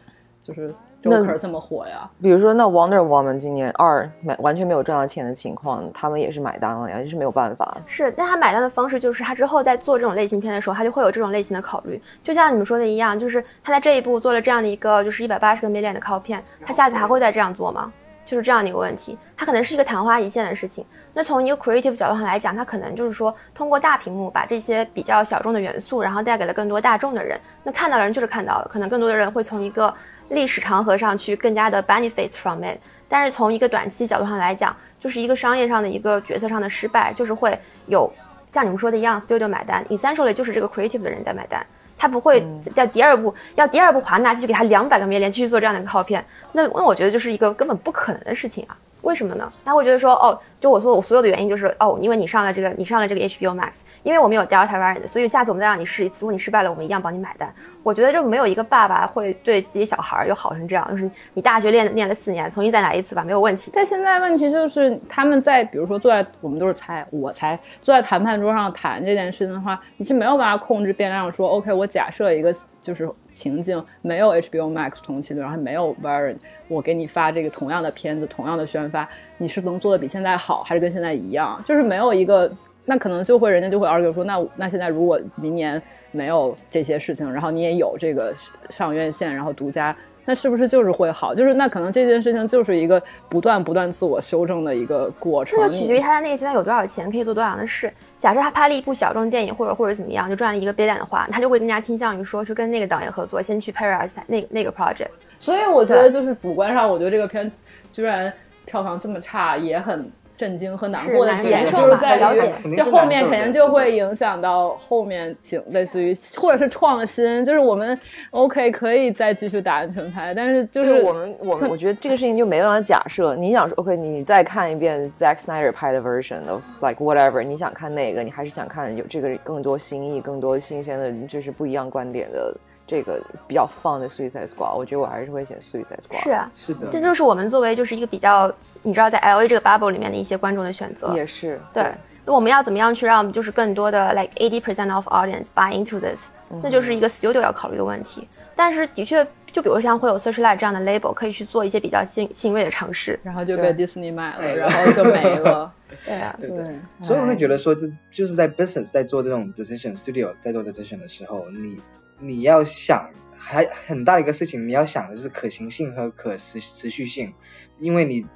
[0.44, 2.08] 就是那 Joker 这么火呀？
[2.20, 7.76] 比如说那 Wonder Woman 今年二买完全没有赚到钱的情况，他们也是买单了呀，也是没有办法。
[7.84, 12.00] 是，但他买单的方式就是他之后在做这种类型片的时候，他就会有这种类型的考虑。
[12.22, 17.92] 就像你们说的一样，就是他在这一部做了这样的一个就是一百八十个 million 的靠片，他下次还会再这样做吗？
[18.32, 20.82] 就是这样的一个问题，它可能是一个昙花一现的事情。
[21.12, 27.38] 那从一个 creative 角度上来讲，它可能就是说通过大屏幕把这些比较小众的元素，然后带给了更多大众的人。
[27.62, 29.92] 那看到的人就是看到了，可能更多的人会从一个
[30.30, 32.78] 历史长河上去更加的 benefits from it。
[33.06, 37.54] 但是从一个短期角度上来讲，就是一个商业上的一个决策上的失败，就是会
[37.86, 38.10] 有
[38.46, 41.62] 像你们说的一样，studio 买单，essentially 就是这个 creative 的人在买单。
[42.02, 48.76] 他不会在第二部，要第二部华纳继续给他两百个 million 继续做这样的一个套片，那那我觉得就是一个根本不可能的事情啊。
[49.02, 49.48] 为什么呢？
[49.64, 53.70] 他会觉得说，哦，就我说我所有的原因就是，哦，因为你上了这个，你上了这个 HBO Max，
[54.02, 57.54] 因为我们有 Delta variant，所以下次我们再让你试一次，如果你失败了，我们一样帮你买单。
[57.82, 63.70] 我觉得就没有一个爸爸会对自己小孩儿就好成这样，就是你大学练练了四年，重新再来一次吧，没有问题。
[63.70, 81.62] 在现在问题就是他们在比如说坐在我们都是猜我猜坐在谈判桌上谈这件事情的话，你是没有办法控制变量说 OK，我假设一个就是情境没有 HBO Max 同期的，然后没有 v a r i n 我给你发这个同样的片子，同样的宣发，你是能做的比现在好，还是跟现在一样？
[81.66, 82.50] 就是没有一个，
[82.84, 85.80] 那可能就会人家就会 argue 说，那那现在如果明年
[86.12, 88.32] 没有这些事情，然后你也有这个
[88.70, 89.94] 上院线，然后独家。
[90.24, 91.34] 那是不是就是会好？
[91.34, 95.58] 就是那可能这件事情就是一个不断不断自我修正的一个过程。
[95.58, 97.92] 这就取决于他在那个阶段有多少钱，可以做多少的事。
[98.18, 105.08] 假设他拍了一部小众电影，或者或者怎么样，就赚了一个 billion 的话，他就会更加倾向于说去跟那个导演合作，先去 Paris 那那个 project。
[105.40, 107.50] 所以我觉得就是主观上，我觉得这个片
[107.90, 108.32] 居然
[108.64, 117.98] 票房这么差，也很震惊和难过的点，难受吧就是在于了解这后面肯定就会影响到后面请类似于或者是创新，就是我们
[118.30, 123.34] OK 可以再继续打安全牌，但是就就是是我们我们我觉得这个事情就没办法假设。
[123.36, 128.22] 你想说 OK，你再看一遍 Zack Snyder 拍的 version of like whatever，你想看哪个？
[128.22, 132.54] 你还是想看有这个更多新意、更多新鲜的，就是不一样观点的
[132.86, 134.76] 这个比较 fun 的 Suicide Squad。
[134.76, 136.22] 我觉得我还是会选 Suicide Squad。
[136.22, 141.14] 是啊，是的，这就是我们作为就是一个比较，你知道在 L A 这个 bubble 里面的一些观众的选择。
[141.14, 141.84] 也是对，
[142.24, 146.20] 那我们要怎么样去让就是更多的 like eighty percent of audience buy into this？、
[146.62, 148.28] 那就是一个 studio 要考虑的问题。
[148.54, 153.18] 但是的确，就比如像会有 Searchlight 这样的 label，可以去做一些比较新新锐的尝试。
[153.22, 155.72] 然后就被 Disney 买了，然后就没了。
[156.04, 156.56] 对啊，对的。
[156.56, 161.80] 对，所以我会觉得说，这就是在 business 在做这种 decision studio 在做 decision 的时候，你
[162.22, 167.34] 你要想还很大的一个事情，你要想的是可行性和可持持续性，
[167.80, 168.26] 因为你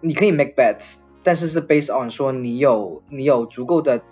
[0.00, 4.02] 你可以 make bets，但是是 based on 说你有你有足够的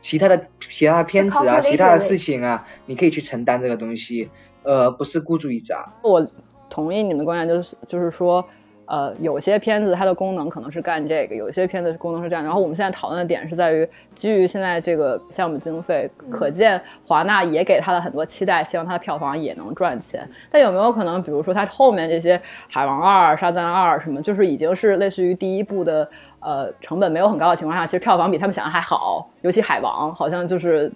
[0.00, 4.30] 其他的其他的片子啊，其他的事情啊，你可以去承担这个东西，
[4.62, 5.74] 呃，不是孤注一掷。
[6.02, 6.26] 我
[6.70, 8.48] 同意你们的观点，就是就是说，
[8.86, 12.44] 呃，有些片子它的功能可能是干这个，有些片子功能是这样。
[12.44, 20.28] 然后我们现在讨论的点是在于，基于现在这个项目经费，可见华纳也给他了很多期待，希望他的票房也能赚钱。
[20.50, 22.36] 但有没有可能，比如说他后面这些
[22.68, 26.08] 《海王二》《沙赞二》什么，就是已经是类似于第一部的，
[26.40, 30.92] 呃，成本没有很高的情况下，其实票房比他们想象还好，尤其《海王》好像就是。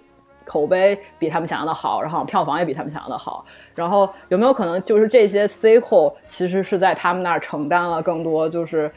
[0.47, 3.45] 口碑比他们想象的好，然后票房也比他们想象的好。
[3.75, 8.89] 然后有没有可能就是这些 sequel 其实是在他们那儿承担了更多就是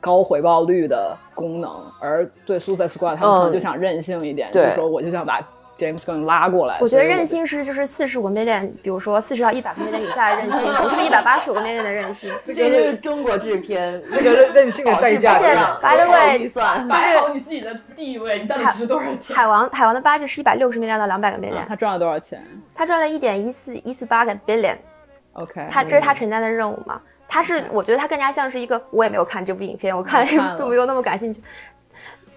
[0.00, 5.40] 高回报率的功能，而对 Suicide Squad 他们可能就想任性一点，对就是说我就想把
[5.76, 6.78] James Gunn 拉过来。
[6.80, 12.32] 我觉得任性是就是四十五个 million，比如说四十到一百个 million 以下的任性， 不是一百八十五个 million 的任性。
[12.44, 16.38] 这就是中国制片 那个任任性的代价而且对吧 by the way，
[17.34, 19.36] 你自己的地位，你到底值多少钱？
[19.36, 22.40] 海王海王的 budget 是一百六十 million 到两百个 million，、他赚了多少钱
[22.74, 27.00] 他赚了一点一四一四八个 billion，？OK，他这是他承担的任务嘛？
[27.26, 31.40] 他是我觉得他更加像是一个，我也没有看这部影片，我看看了并没有那么感兴趣。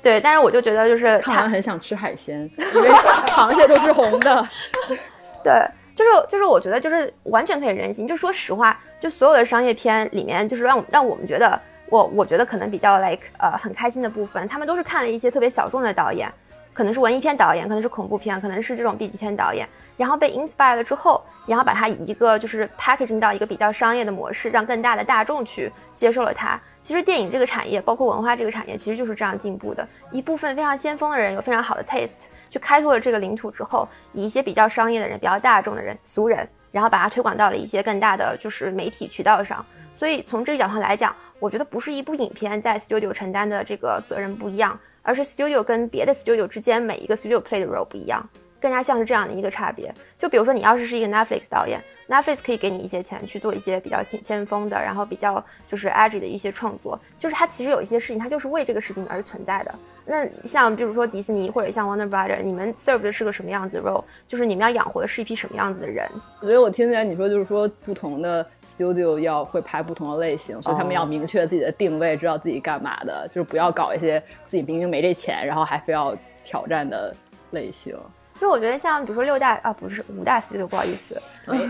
[0.07, 2.89] 对，但是我就觉得就是看他完很想吃海鲜，因为
[3.27, 4.47] 螃蟹都是红的。
[5.43, 5.61] 对，
[5.93, 8.07] 就是就是我觉得就是完全可以任性。
[8.07, 16.31] 就说实话，就所有的商业片里面，就是让让我们觉得，我我觉得可能比较 like 呃很开心的部分，他们都是看了一些特别小众的导演，
[16.73, 19.67] 可能是文艺片导演，可能是恐怖片，可能是这种 B 级片导演，
[19.97, 26.57] 然后被 inspire 了之后，然后把它以一个就是 packaging 到一个比较商业的模式，让更大的大众去接受了它。
[26.87, 29.85] 其实电影这个产业，包括文化这个产业，其实就是这样进步的。
[30.09, 32.11] 一部分非常先锋的人，有非常好的 taste，
[32.49, 39.65] 去开拓了这个领土之后，以一些比较商业的人、比较大众的人、俗人，然后把它推广到了一些更大的就是媒体渠道上。
[39.97, 48.25] 所以从这个角度上来讲，我觉得不是一部影片在 studio 承担的这个责任不一样，而是 studio 跟别的 studio 之间每一个 studio play 的 role 不一样，
[48.59, 49.93] 更加像是这样的一个差别。
[50.17, 59.75] 就比如说你要是是一个 Netflix 导演，Netflix 可以给你一些钱去做一些比较先先锋的，然后比较就是 edgy 的一些创作，就是它其实有一些事情它就是为这个事情而存在的。
[60.09, 64.03] 那像比如说迪士尼或者像 Warner Brother，你们 serve 的是个什么样子的 role？
[64.27, 66.09] 就是你们要养活的是一批什么样子的人？
[66.39, 74.17] 所以我听起来你说就是说不同的 studio 要会拍不同的类型，所以他们要明确自己的定位，知道自己干嘛的，就是不要搞一些
[74.47, 77.13] 自己明明没这钱，然后还非要挑战的
[77.51, 77.93] 类型。
[78.39, 81.67] 就我觉得像比如说六大啊，不是五大 studio，不好意思，没有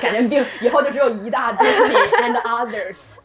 [0.00, 3.16] 改成定，以后就只有一大 Disney and others。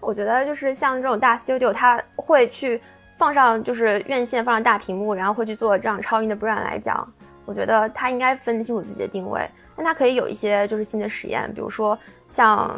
[0.00, 2.80] 我觉得就是像这种大 studio，它会去
[3.16, 7.06] 放上就是院线放上大屏幕，然后会去做这样超英的 brand 来讲，
[7.44, 9.48] 我觉得它应该分清楚自己的定位。
[9.76, 12.72] 但它可以有一些就是新的实验，比如说像，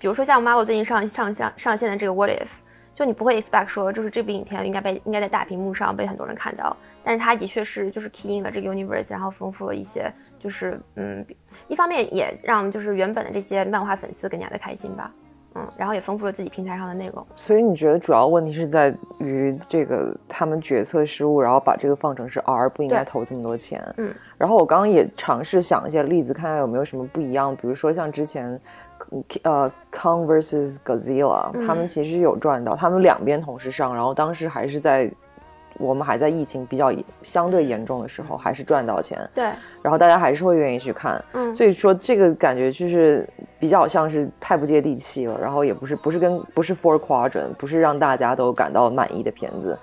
[0.00, 2.48] 比如说像 Marvel 最近上上上上线的这个 What If，
[2.96, 11.22] 就你不会 expect 说就是这部影片应该被应该在大屏幕上被很多人看到，但是它的确是就是 key in 了这个 universe，然后丰富了一些就是嗯，
[11.68, 15.12] 一方面也让就是原本的这些漫画粉丝更加的开心吧。
[15.58, 17.26] 嗯，然后也丰富了自己平台上的内容。
[17.34, 23.82] 所以你觉得主要问题是在于这个他们决策失误，然后把这个放成是 R，不应该投这么多钱。
[23.96, 27.56] 嗯，然后我刚刚也尝试想一些例子，看看有没有什么不一样。
[27.56, 28.60] 比如说像之前，
[29.42, 35.10] 呃，Kong vs Godzilla，、他们其实有赚到，他们两边同时上，然后当时还是在
[35.78, 36.90] 我们还在疫情比较
[37.22, 39.18] 相对严重的时候，还是赚到钱。
[39.34, 39.44] 对，
[39.82, 41.54] 然后大家还是会愿意去看，嗯。
[41.54, 49.78] 所以说这个感觉就是比较像是太不接地气了，然后也不是不是跟不是 four quadrant，不是让大家都感到满意的片子，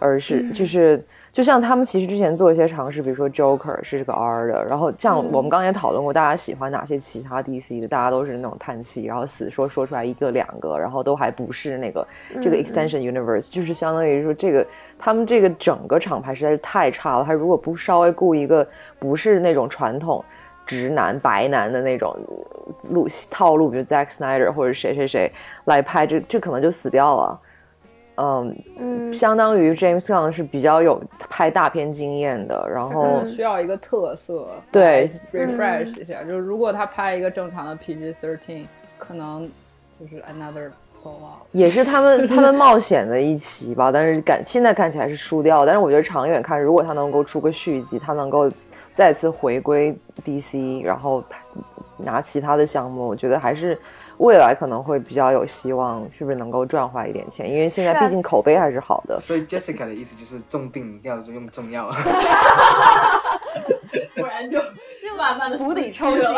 [0.00, 0.50] 而是。
[0.52, 12.06] 就是就像他们其实之前做一些尝试，比如说 Joker 是这个 R 的，然后像我们刚刚也讨论过，大家喜欢哪些其他 DC 的，大家都是那种叹气，然后死说说出来一个两个，然后都还不是那个
[12.40, 14.66] 这个 Extension Universe，就是相当于说这个
[14.98, 18.66] 他们这个整个厂牌实在是太差了，他如果不稍微雇一个
[18.98, 20.24] 不是那种传统
[20.66, 22.16] 直男白男的那种
[22.90, 25.30] 路套路，比如 Zack Snyder 或者谁谁谁
[25.66, 27.40] 来拍，这这可能就死掉了。
[28.20, 31.00] 嗯嗯，相当于 James Gunn 是比较有
[31.30, 36.24] 拍大片经验的，然后需要一个特色，对，refresh 一下。
[36.24, 38.64] 就是如果他拍一个正常的 PG thirteen，
[38.98, 39.48] 可能
[39.98, 43.92] 就是 another fallout，也是他们 他们冒险的一期吧。
[43.92, 48.50] 但是感现在看起来是输掉，但是我觉得长远看，如果他能够出个续集，他能够
[48.92, 51.22] 再次回归 DC，然后
[51.96, 53.78] 拿其他的项目，我觉得还是。
[54.18, 57.50] 未来可能会比较有希望，是不是能够赚回一点钱？
[57.50, 59.18] 因为现在毕竟口碑还是好的。
[59.20, 61.90] 所以 Jessica 的意思就是重病要用重药，
[64.14, 66.28] 不然就就慢慢的釜底抽薪。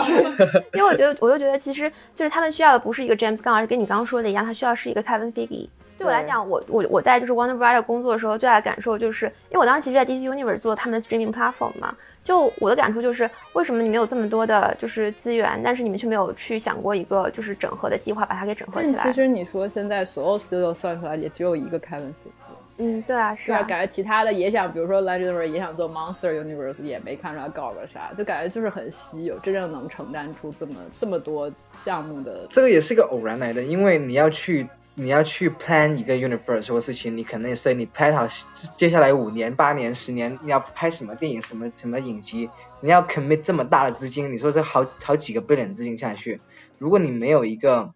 [0.75, 5.69] 因为我觉得，我就觉得其实就是他们需要的不是一个 James Gunn，而是跟你刚刚说的一样，他需要是一个 Kevin Feige。
[6.01, 11.95] 对我来讲，我我我在就是 Warner Brothers 工作的时候，最大的感受就是，因为我当时其实在 DC Universe 做他们的 streaming platform 嘛，
[12.25, 19.03] 就我的感触就是，为什么你们有这么多的就是资源，但是你们却没有去想过一个就是整合的计划，把它给整合起来？
[19.03, 22.13] 其实你说现在所有 studio 算出来也只有一个 Kevin。
[22.79, 32.47] 嗯，对啊，是啊，感觉其他的也想，比如说 Legendary 也想做 Monster Universe，也没看出来搞个啥，就感觉就是很稀有，真正能承担出这么这么多项目的。
[32.49, 34.67] 这个也是一个偶然来的，因为你要去。
[34.95, 38.27] 你要去 plan 一个 universe 或事情，你可能也是你拍好
[38.77, 46.41] 接下来五年、八年、十年，你要拍什么电影、什么什么影集，你要 commit 这么大的资金，你说这好好几个 billion 资金下去，
[46.79, 47.95] 如果你没有一个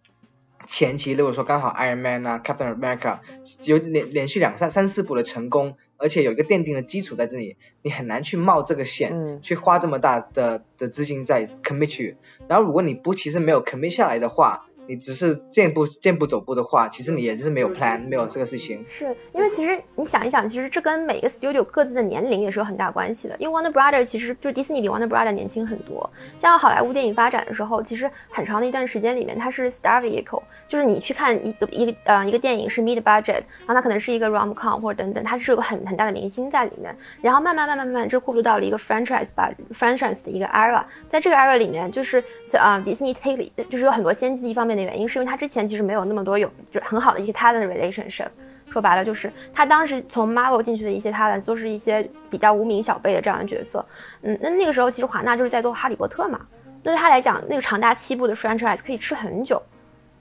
[0.65, 3.19] 前期，如果说刚好 Iron Man 啊、Captain America
[3.65, 12.17] 有连连续两三三四部的成功，而且有一个奠定的基础在这里，你很难去冒这个险，去花这么大的的资金在 commit 去。
[12.47, 18.83] 然后如果你不其实没有 commit 下来的话，你只是健步健步走步的话，其实你也是没有 plan，没有这个事情。
[18.87, 23.35] 是因为其实你想一想，其实这跟每个 studio 各自的年龄也是有很大关系的。
[23.39, 26.07] 因为 Warner Brothers 其实就迪士尼比 Warner Brothers 年轻很多。
[26.37, 36.95] 像好莱坞电影发展的时候，其实很长的一段时间里面，它是 star vehicle，就是你去看一个一个呃一个电影是 mid budget，然后它可能是一个 rom com 或者等等，它是有个很很大的明星在里面。
[37.21, 42.23] 然后慢慢慢慢慢慢，这过渡到了一个 franchise 吧 franchise 的一个 era，在这个 era 里面，就是
[42.53, 44.74] 呃迪士尼 take 就是有很多先进的一方面。
[44.75, 48.27] 的原因是因为他之前其实没有那么多有就很好的一些 talent relationship，
[48.69, 53.85] 说白了就是他当时从 Marvel 进去的一些 talent 都是一些比较无名小辈的这样的角色，
[54.23, 56.39] 嗯，那那个时候其实华纳就是在做哈利波特嘛，
[56.83, 59.61] 那对他来讲那个长达七部的 franchise 可以吃很久，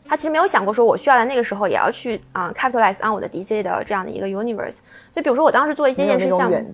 [0.06, 4.78] 他其实没有想过说我需要在那个时候也要去啊 capitalize on 我的 DC 的这样的一个 universe，
[5.12, 6.72] 所以比如说我当时做一些电视项目。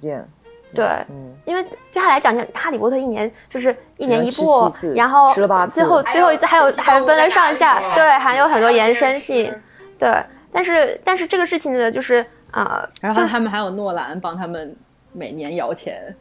[0.75, 5.33] 对，嗯，因为对他来讲，像《哈利波特》一年就是一年一部，然后
[5.69, 9.53] 最后最后一次还有还分了上下，对，还有很多延伸性，
[9.99, 10.23] 对。
[10.53, 14.77] 但是但是这个事情呢，就是啊，然后他们还有诺兰帮他们
[15.13, 16.15] 每年摇钱，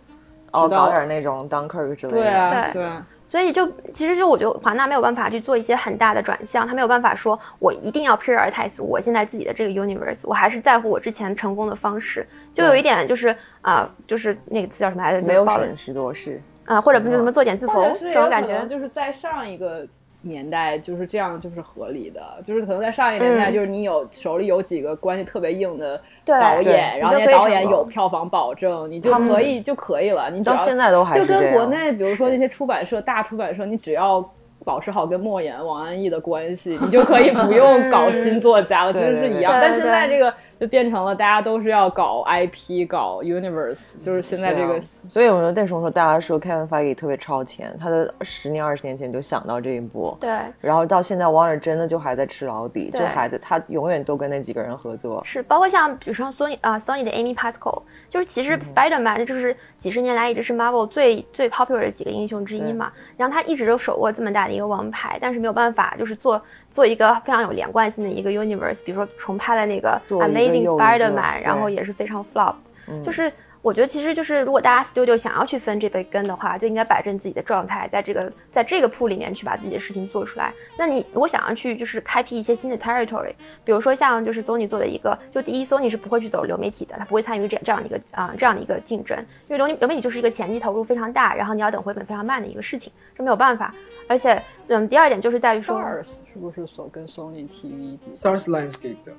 [0.51, 2.89] 哦，搞点那种 Dunker 之类的，对啊，对。
[3.27, 15.21] 所以就其实就我觉得华纳没有办法去做一些很大的转向，他没有办法说我一定要 prioritize 我现在自己的这个 universe，我还是在乎我之前成功的方式，就有一点就是啊，就是那个词叫什么来着？
[15.27, 19.87] 没有审时度势啊，或者不是什么作茧自缚这种感觉，就是在上一个。
[20.21, 30.29] 年代就是这样，就是合理的，就是可能在上一个年代，就是你有手里有几个关系特别硬的导演，然后那些导演有票房保证，你就可以就可以了。
[30.29, 34.23] 你到现在都还就跟国内，比如说那些出版社、大出版社，你只要
[34.65, 38.91] 保持好跟莫言、王安忆的关系，你就可以不用搞新作家了。
[38.91, 40.33] 其实是一样，但现在这个。
[40.59, 44.79] 就变成了大家都是要搞 IP、搞 Universe，就是现在这个。
[44.81, 50.17] 所以我说那时候说大家说 Kevin Feige 特别超前，他的十年、二十年前就想到这一步。
[50.19, 50.29] 对。
[50.59, 55.23] 然后到现在，Warner 真的就还在吃老底，就还在他永远都跟那几个人合作。
[55.23, 62.91] 是，包括像比如说 Sony 啊，Sony 的 Amy Pascal，就是其实 Spider Man 就是几十年来一直是 Marvel 最最 popular 的几个英雄之一嘛。
[63.15, 70.48] 然后他一直都手握这么大的一个王牌，但是没有办法就是做做一个非常有连贯性的一个 Universe，比如说重拍了那个 Amazing。
[70.51, 72.55] Spider-Man，然后也是非常 flop，
[73.03, 73.31] 就是
[73.61, 80.53] 我觉得其实就是如果大家 studio 想要去分这杯羹的话，就应该摆正自己的状态，在这个在这个铺里面去把自己的事情做出来。
[80.77, 83.33] 那你如果想要去就是开辟一些新的 territory，
[83.65, 89.17] 比如说像就是 Sony 做的一个，就第一 Sony 是不会去走流媒体的，它不会参与这这样的一个啊这样的一个竞争，
[89.49, 93.75] 因为流流媒体就是一个前期投入非常大，然后你要等回本非常慢的一个事情，这没有办法。
[94.07, 99.11] 而且嗯，第二点就是在于说，Stars 是不是所跟 Sony TV Stars Lionsgate 的。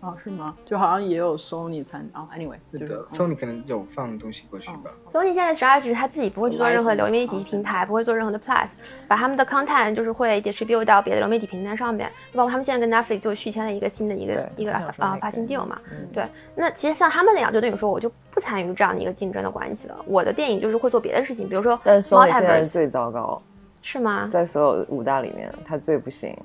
[0.00, 0.54] 哦，是吗？
[0.64, 4.92] 就好像也有 Sony 参哦，anyway，是的就是，Sony 可能有放东西过去吧。
[5.08, 8.68] Sony 现在 strategy 是他自己不会去做任何流媒体平台，不会做任何的 Plus，
[9.08, 15.76] 把他们的 content 就是会 distribute 到别的流媒体平台上面，包括他们现在跟 Netflix 就续签了一个新的一个一个啊发行 deal 嘛。
[16.12, 16.24] 对，
[16.54, 19.96] 那其实像他们那样，就等于说我就不参与这样的一个竞争的关系了。
[20.06, 23.42] 我的电影就是会做别的事情，比如说但是 Sony 现在最糟糕，
[23.82, 24.28] 是吗？
[24.30, 26.36] 在所有五大里面，它最不行。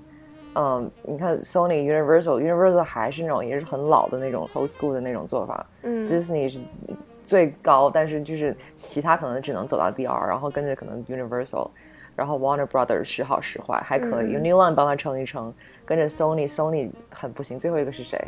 [0.56, 5.66] 嗯，你看 Sony、Universal、Universal 还是那种也是很老的那种 old school 的那种做法。
[5.82, 6.60] 嗯 Disney 是
[7.24, 11.70] 最高，但是就是其他可能只能走到第二，然后跟着可能 Universal，
[12.16, 15.54] 然后 Warner Brothers 时好时坏还可以、嗯 u n i l o n 帮他撑一撑，
[15.86, 17.58] 跟着 Sony，Sony 很不行。
[17.58, 18.20] 最后一个是谁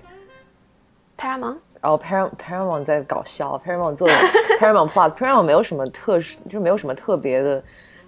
[1.18, 4.14] ？Paramount 然后 Param Paramount 在搞笑，Paramount 做的
[4.60, 7.64] Paramount Plus，Paramount 没有什么特殊，就没有什么特别的，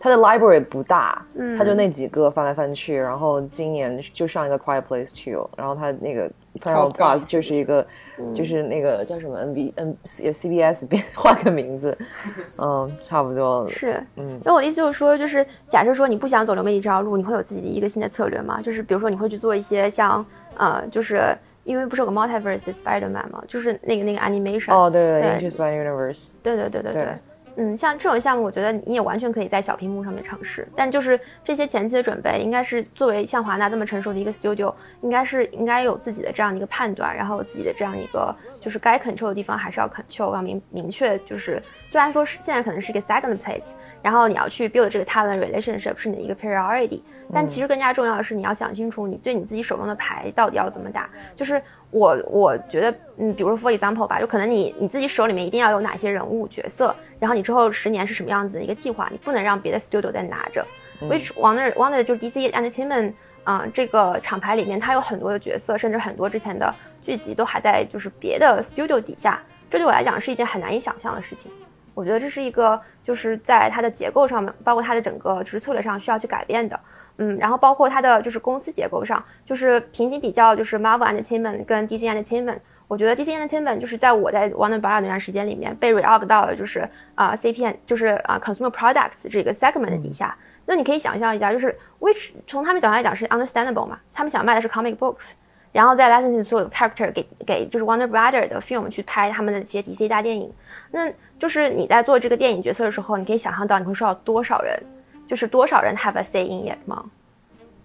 [0.08, 1.58] 它的 library 不大，嗯。
[1.58, 6.32] 它就那几个翻来翻去，然后今年就上一个 Quiet Place Two，然后他那个
[6.62, 7.86] Paramount Plus 就是一个，
[8.34, 11.98] 就是那个叫什么 NB N CBS 变换个名字，
[12.62, 14.40] 嗯，差不多，是，嗯。
[14.46, 18.62] 那我的意思就是说，就是假设说你不想走流媒体这条路，你会有自己的一个新的策略吗？
[18.62, 23.44] 就是比如说你会去做一些像呃，就是因为不是有个 multiverse 的 Spider-Man 吗？
[23.48, 24.74] 就是那个那个 animation。
[24.74, 27.14] 哦，对对对，Into Spider Universe，对对对对对对
[27.60, 47.02] 嗯，像这种项目，我觉得你也完全可以在小屏幕上面尝试，但就是这些前期的准备，应该是作为像华纳这么成熟的一个 studio，应该是应该有自己的这样的一个判断，然后有自己的这样一个就是该 control 的地方还是要 control，要明明确就是虽然说是现在可能是一个 second place，然后你要去 build 这个 talent relationship 是你的一个 priority，
[47.34, 51.60] 但其实更加重要的是你要想清楚你对你自己手中的牌到底要怎么打，就是
[51.90, 60.66] 我我觉得，嗯，比如说 for example 吧，就可能你你自己手里面一定要有哪些人物角色，然后你之后十年是什么样子的一个计划，你不能让别的 studio 再拿着。
[61.02, 63.14] Which Warner Warner 就是 DC Entertainment
[63.44, 71.50] 啊、这个厂牌里面，它有很多的角色，甚至很多之前的剧集都还在就是别的 studio 底下，这对我来讲是一件很难以想象的事情。
[71.94, 76.78] 我觉得这是一个就是在它的结构上面，包括它的整个就是策略上需要去改变的。
[77.18, 82.60] 嗯，然后包括它的就是公司结构上，就是平行比较，就是 Marvel Entertainment 跟 DC Entertainment。
[82.88, 90.34] 我觉得 DC Entertainment 就是在我在 Warner Bros 那段时间里面被 reorg 到了就是啊、CPN，就是啊、Consumer Products 这个 segment 的底下。
[90.66, 95.32] 那你可以想象一下，就是 which 从他们角度来讲是 understandable 嘛，他们想卖的是 comic books，
[95.74, 100.50] 然后再 license 所有的 character 给给就是 Warner Brother 的 film 去拍他们的这些 DC 大电影。
[100.92, 104.82] 那就是你在做这个电影角色的时候，你可以想象到你会受到多少人，
[105.28, 107.04] 就是多少人 have a say in it 吗？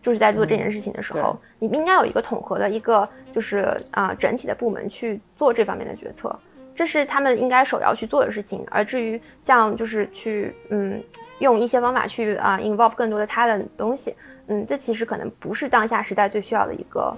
[0.01, 6.34] 就是在做这件事情的时候，你应该有一个统合的一个就是啊、整体的部门去做这方面的决策，
[6.74, 8.66] 这是他们应该首要去做的事情。
[8.70, 11.01] 而至于像就是去嗯
[11.38, 14.14] 用一些方法去啊、involve 更多的 talent 的东西，
[14.49, 17.16] 嗯，这其实可能不是当下时代最需要的一个。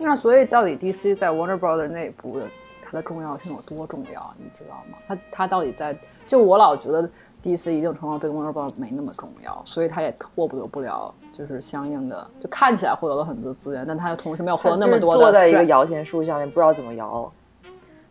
[0.00, 2.46] 那所以到底 DC 在 Warner Brothers 内部的
[2.84, 4.98] 它的重要性有多重要，你知道吗？
[5.08, 5.96] 它它到底在
[6.26, 7.08] 就我老觉得
[7.42, 17.32] DC 一定程度上对 Warner Brothers 没那么重要，所以他也获得不了就是相应的，就看起来获得了很多资源，但他又同时没有获得那么多的坐在一个摇钱树下面，不知道怎么摇。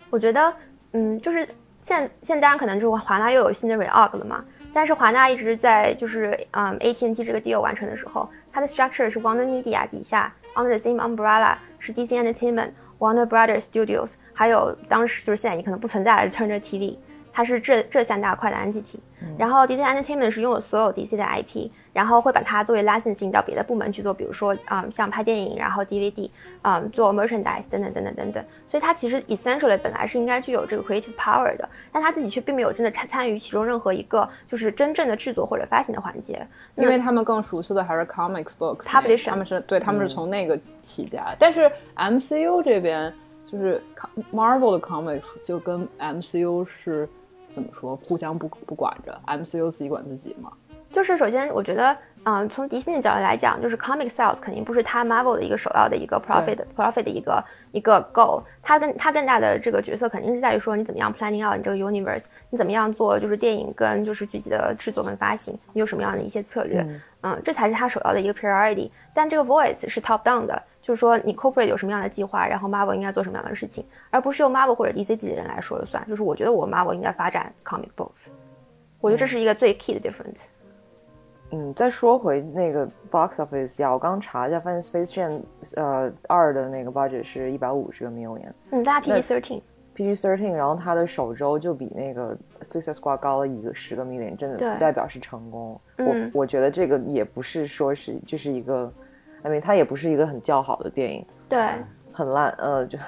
[0.09, 0.53] 我觉得，
[0.93, 1.47] 嗯，就是
[1.81, 11.55] 现现在当然可能就是华纳又有新的 reorg 了嘛，但是华纳一直在就是嗯 AT&T 这个 deal 完成的时候，它的 structure 是 Warner Media 底下 under the same umbrella
[11.79, 16.95] 是 DC Entertainment、Warner Brothers Studios，还有当时就是现在已经可能不存在的 Turner TV。
[17.37, 18.97] 它是这这三大块的 entity，、
[19.37, 26.27] 然后 DC Entertainment 是拥有所有 DC 的 IP，然后会把它作为 licensing 到别的部门去做，比如说啊、嗯像拍电影，然后 DVD，
[26.63, 28.43] 啊、嗯做 merchandise 等等等等等等。
[28.67, 36.43] 所以它其实 essentially 本来是应该具有这个 creative power 的，但它自己却并没有真的参参与其中任何一个就是真正的制作或者发行的环节。
[36.73, 43.13] 因为他们更熟悉的还是 comics books Publishing 他们是对他们是从那个起家的，但是 MCU 这边
[43.45, 43.79] 就是
[44.33, 47.07] Marvel 的 comics 就跟 MCU 是
[47.49, 50.51] 怎么说互相不不管着，MCU 自己管自己嘛。
[50.89, 57.43] 就是首先，我觉得，嗯、从迪士尼的角度来讲，就是 comic sales 肯定不是它 Marvel 的一个首要的一个 profit profit 的一个
[57.73, 58.41] 一个 goal。
[58.63, 66.79] 它跟它更大的这个角色肯定是在于说，你怎么样 planning out 你这个 universe，你怎么样做就是电影跟就是剧集的制作跟发行，你有什么样的一些策略，
[67.21, 68.89] 嗯这才是它首要的一个 priority。
[69.13, 76.01] 但这个 voice 是 top down 的，就是说你 corporate 有什么样的计划，然后 Marvel 应该做什么样的事情，而不是由 Marvel 或者 DC 自己的人来说了算。
[76.07, 78.27] 就是我觉得我 Marvel 应该发展 comic books，
[79.01, 80.43] 我觉得这是一个最 key 的 difference。
[81.51, 85.41] 嗯，再说回那个 box office 呀，我刚查一下，发现 Space Jam
[85.75, 88.53] 呃二的那个 budget 是一百五十个 million。
[88.71, 89.61] 嗯，大家 PG thirteen。
[89.93, 95.81] PG thirteen，然后它的首周就比那个 Suicide Squad 高了一个十个 million，真的不代表是成功。
[95.97, 98.89] 嗯我我觉得这个也不是说是就是一个
[99.47, 101.25] ，I mean 它也不是一个很较好的电影。
[101.47, 101.59] 对，
[102.11, 102.99] 很烂，呃，就，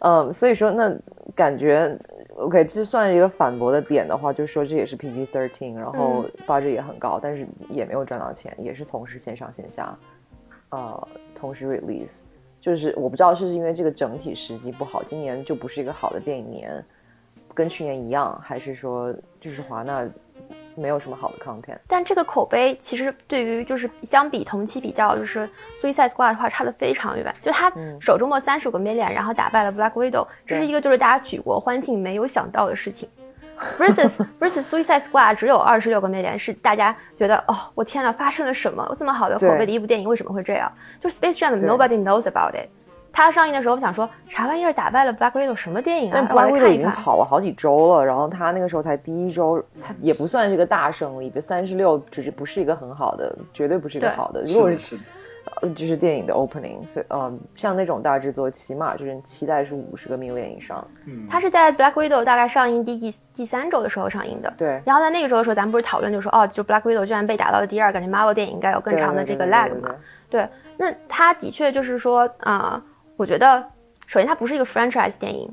[0.00, 0.92] 嗯，所以说那
[1.34, 1.96] 感觉
[2.36, 9.96] ，OK，这算是一个反驳的点的话，就说这也是 PG thirteen，然后 budget 也很高，但是也没有赚到钱，也是同时线上线下，
[10.70, 12.22] 呃，同时 release，
[12.60, 16.84] 就是我不知道是因为这个整体时机不好，今年就不是一个好的电影年，
[17.54, 20.10] 跟去年一样，还是说就是华纳。
[20.76, 25.48] 没有什么好的 content，但这个口碑其实对于就是相比同期比较，就是
[25.80, 27.34] Suicide Squad 的话差的非常远。
[27.40, 33.08] 就他首周末三十五个 million，然后打败了 Black Widow，这是一个就是大家举国欢庆没有想到的事情。
[33.78, 38.94] versus versus Suicide Squad 只有二十六个 million，是大家觉得哦，我天呐，发生了什么？
[38.98, 40.70] 这么好的口碑的一部电影为什么会这样？
[41.00, 42.68] 就 Space Jam nobody knows about it。
[43.14, 46.12] 它上映的时候，我想说啥玩意儿打败了 Black Widow 什么电影啊？
[46.12, 54.44] 但 Black Widow 已经跑了好几周了，然后他那个时候才第一周，他也不算是个大胜利，比如三十六，只是不是一个很好的，绝对不是一个好的。
[54.44, 54.98] 如果是，
[55.62, 60.84] 呃，就是电影的 opening，所以嗯，像那种大制作，起码就是期待是五十个 million 以上。
[61.06, 64.52] 嗯，它是在 Black Widow 大概上映第第三周的时候上映的。
[64.58, 64.82] 对。
[64.84, 69.94] 然后在那个时候的时候，咱们不是讨论就说，哦，就 Black Widow 居然被打到了第二，感觉 Marvel 电影应该有更长的这个 lag 嘛？
[70.28, 70.48] 对。
[70.76, 72.82] 那他的确就是说，啊，
[73.16, 73.64] 我觉得。
[74.06, 75.50] 首先，它不是一个 franchise 电影。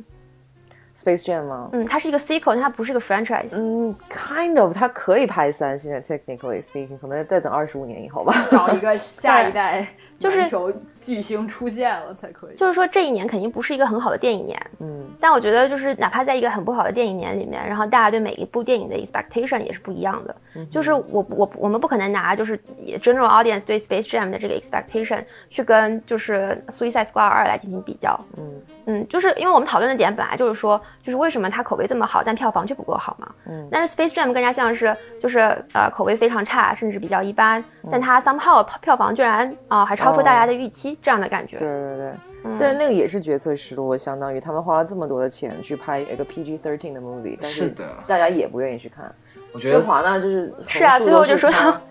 [0.96, 1.70] Space Jam 吗？
[1.74, 3.50] 嗯，它是一个 sequel，但它不是一个 franchise。
[3.54, 9.88] 嗯，kind of，它可以拍三，现在 technically speaking，可能再等二十五年以后吧， 找一个下一代
[10.20, 12.56] 就是球巨星出现了才可以。
[12.56, 14.60] 就是说，这一年肯定不是一个很好的电影年。
[14.80, 20.36] 嗯，但我觉得，就是哪怕在一个很不好的电影年里面，然后大家对每一部电影的 expectation 也是不一样的。
[20.70, 22.58] 就是我我我们不可能拿就是
[23.00, 28.20] general audience 对 Space Jam 的这个 expectation 去跟就是 Suicide Squad 二来进行比较。
[28.38, 28.62] 嗯
[28.92, 30.80] 嗯，就是因为我们讨论的点本来就是说。
[31.04, 33.28] 就是为什么它口碑这么好，但票房却不够好嘛？
[33.48, 35.40] 嗯，但是 Space Jam 更加像是就是
[35.74, 41.58] 呃口碑非常差，甚至比较一般，但它 somehow 票房居然啊还超出大家的预期，这样的感觉。
[41.58, 42.14] 对对对，
[42.60, 47.74] 但是那个也是决策失落，相当于他们花了这么多的钱去拍一个 PG thirteen 的 movie，但是
[48.06, 49.12] 大家也不愿意去看。
[49.54, 51.82] 我觉得华纳就是是啊，最后就说他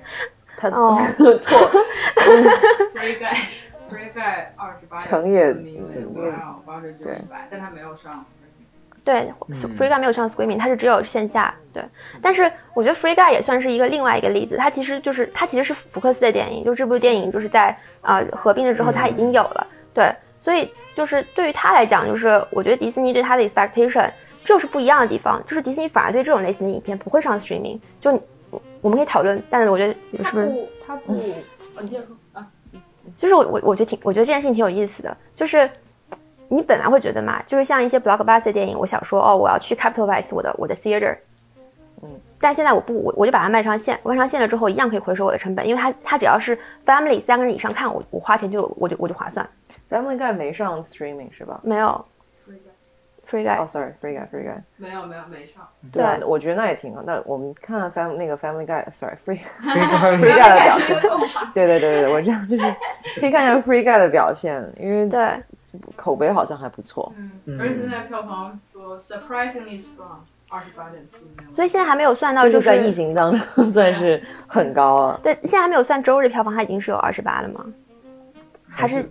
[0.56, 0.70] 他
[1.40, 1.58] 错。
[2.94, 3.18] Free
[3.96, 7.18] Guy 二十八成也对，
[7.50, 8.24] 但他没有上。
[9.02, 11.54] 对，Free Guy 没有上 Screaming，它是只有线下。
[11.72, 11.82] 对，
[12.20, 19.66] 但是我觉得 Free Guy 也算是一个另外一个例子，它其实就是它其实是福克斯的电影，就这部电影就是在啊合并了之后它已经有了。
[19.94, 24.10] 对，所以就是对于他来讲，就是我觉得迪士尼对他的 expectation
[24.44, 27.80] 就是不一样的地方，就是迪士尼反而对这种类型的影片不会上 Streaming。
[28.02, 28.22] 就
[28.82, 30.52] 我们可以讨论，但是我觉得是不是
[30.86, 32.14] 他不，你接着说。
[33.16, 35.16] 就是我我我觉得挺，我觉得这件事情挺有意思的。
[35.36, 35.68] 就是
[36.48, 41.16] 你本来会觉得嘛，就是像一些 blockbuster 电影，我想说哦，我要去 capitalize 我的我的 theater，
[42.02, 42.08] 嗯，
[42.40, 49.48] 但现在我不，我我就把它卖上线，卖上线了之后，一样可以回收我的成本，因为它它只要是 family 三个人以上看，我我花钱就我就我就划算。
[49.88, 51.60] Family Guy 没上 streaming 是吧？
[51.64, 52.04] 没有。
[53.30, 55.66] Free Guy，哦，Sorry，Free Guy，Free Guy，没有没有没上。
[55.92, 57.02] 对，我觉得那也挺好。
[57.06, 61.00] 那我们看 Fam 那个 Family Guy，Sorry，Free Free Guy 的表现。
[61.54, 62.64] 对对对对，我这样就是
[63.20, 65.20] 可以看一下 Free Guy 的表现，因为对
[65.94, 67.12] 口碑好像还不错。
[67.16, 70.18] 嗯，而且现在票房说 surprisingly strong，
[70.48, 71.18] 二十八点四
[71.54, 75.20] 所以现在还没有算到，就是在疫情当中算是很高了。
[75.22, 77.64] 对，现在还没有算周日票房，它已经是有二十八了吗？
[78.68, 79.04] 还是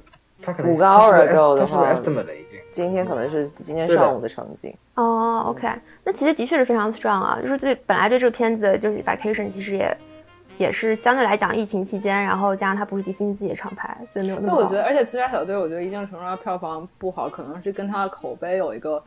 [0.65, 1.93] 五个 hour ago 的话？
[2.71, 5.67] 今天可能是今天上午的成绩哦，OK，
[6.03, 9.97] 那其实的确是非常 strong 啊，就是对本来对这个片子就是 vacation，其实也
[10.57, 14.55] 也是相对来讲疫情期间，然后加上它不是迪士尼自己的厂牌，所以没有那么。
[14.55, 19.01] 我觉得，而且自杀小队，我觉得一定程度上票房不好，可能是跟它的口碑有一个。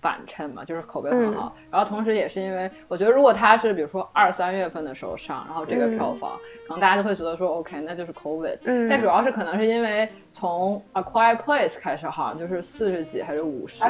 [0.00, 8.60] 反衬嘛，就是口碑很好，然后同时也是因为我觉得，如果它是比如说二三月份的时候上，然后这个票房，可能大家就会觉得说，OK，那就是 COVID。
[8.64, 8.88] 嗯。
[8.88, 13.82] 但主要是可能是因为从 A Quiet Place 开始，好像就是四十几还是五十。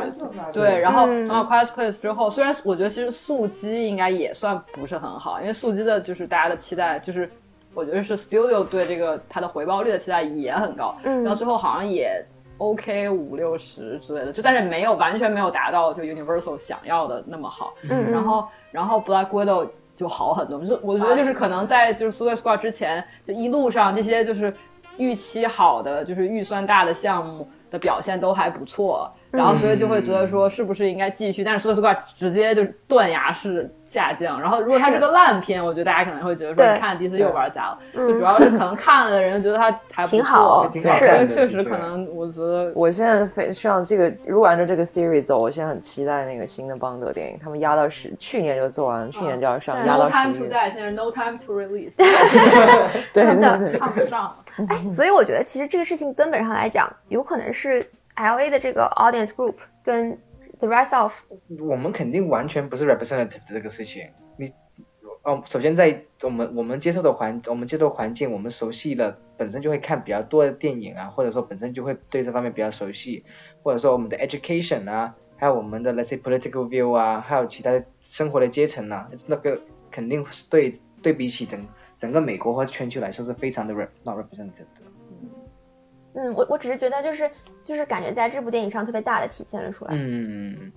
[0.53, 7.31] 对，然后从 A Quiet Place 之后，虽然我觉得其实速激应该也算不是很好，因为速激的就是大家的期待，就是
[7.73, 12.21] 我觉得是 Studio 对这个它的回报率的期待也很高，然后最后好像也。
[12.61, 17.73] OK 五六十之类的，就但是没有完全没有达到就 Universal 想要的那么好。
[17.89, 20.63] 嗯，然后然后 Black Widow 就好很多。
[20.63, 24.53] 就我觉得就是可能在就是 Suicide Squad 之前，就一路上这些就是
[24.99, 29.11] 预期好的，就是预算大的项目的表现都还不错。
[29.31, 31.43] 然后所以就会觉得说是不是应该继续？
[31.45, 33.70] 但是 Suicide Squad 直接就断崖式。
[33.91, 37.78] 下降，然后如果它是个烂片，我觉得大家可能会觉得说，你看第一次又玩砸了。
[37.93, 51.97] 就主要是可能看了的人觉得它还挺好，是确实可能，我觉得我现在非像这个，如果按照这个 theory 走，我现在很期待那个新的邦德电影，他们压到十，去年就做完，去年就要上，压到十 No time to die，现在 No time to release。
[53.12, 54.33] 对对对，看不上。
[54.70, 57.85] 哎，所以我觉得其实这个事情根本上来讲，有可能是。
[58.21, 60.18] L A 的这个 audience group 跟
[60.59, 61.23] the rest of
[61.59, 64.11] 我们肯定完全不是 representative 这个事情。
[64.37, 64.53] 你，
[65.23, 73.25] 哦，首先在我们我们接受的环我们接受的环境，我们熟悉了，本身就会看比较多的电影啊，或者说本身就会对这方面比较熟悉，
[73.62, 79.59] 或者说我们的 education 啊，还有我们的 let's say political view 啊，还有其他生活的阶层啊，那个
[79.91, 81.66] 肯定是对对比起整
[81.97, 84.66] 整个美国或全球来说是非常的 rep not representative。
[86.15, 87.31] 嗯，我我只是觉得就是
[87.63, 89.93] 就是感觉在这部电影上特别大的体现了出来。
[89.95, 90.73] 嗯，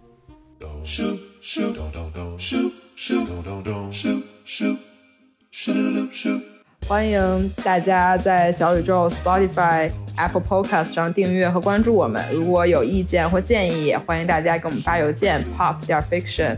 [6.87, 12.23] 欢迎大家在小宇宙、Spotify、Apple Podcast 上订阅和关注我们。
[12.31, 16.57] 如果有意见或建议，也欢迎大家给我们发邮件 pop 点 fiction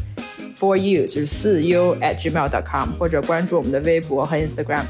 [0.57, 4.84] for you 就是四 u at gmail dot com，或者关注我们的微博和 Instagram。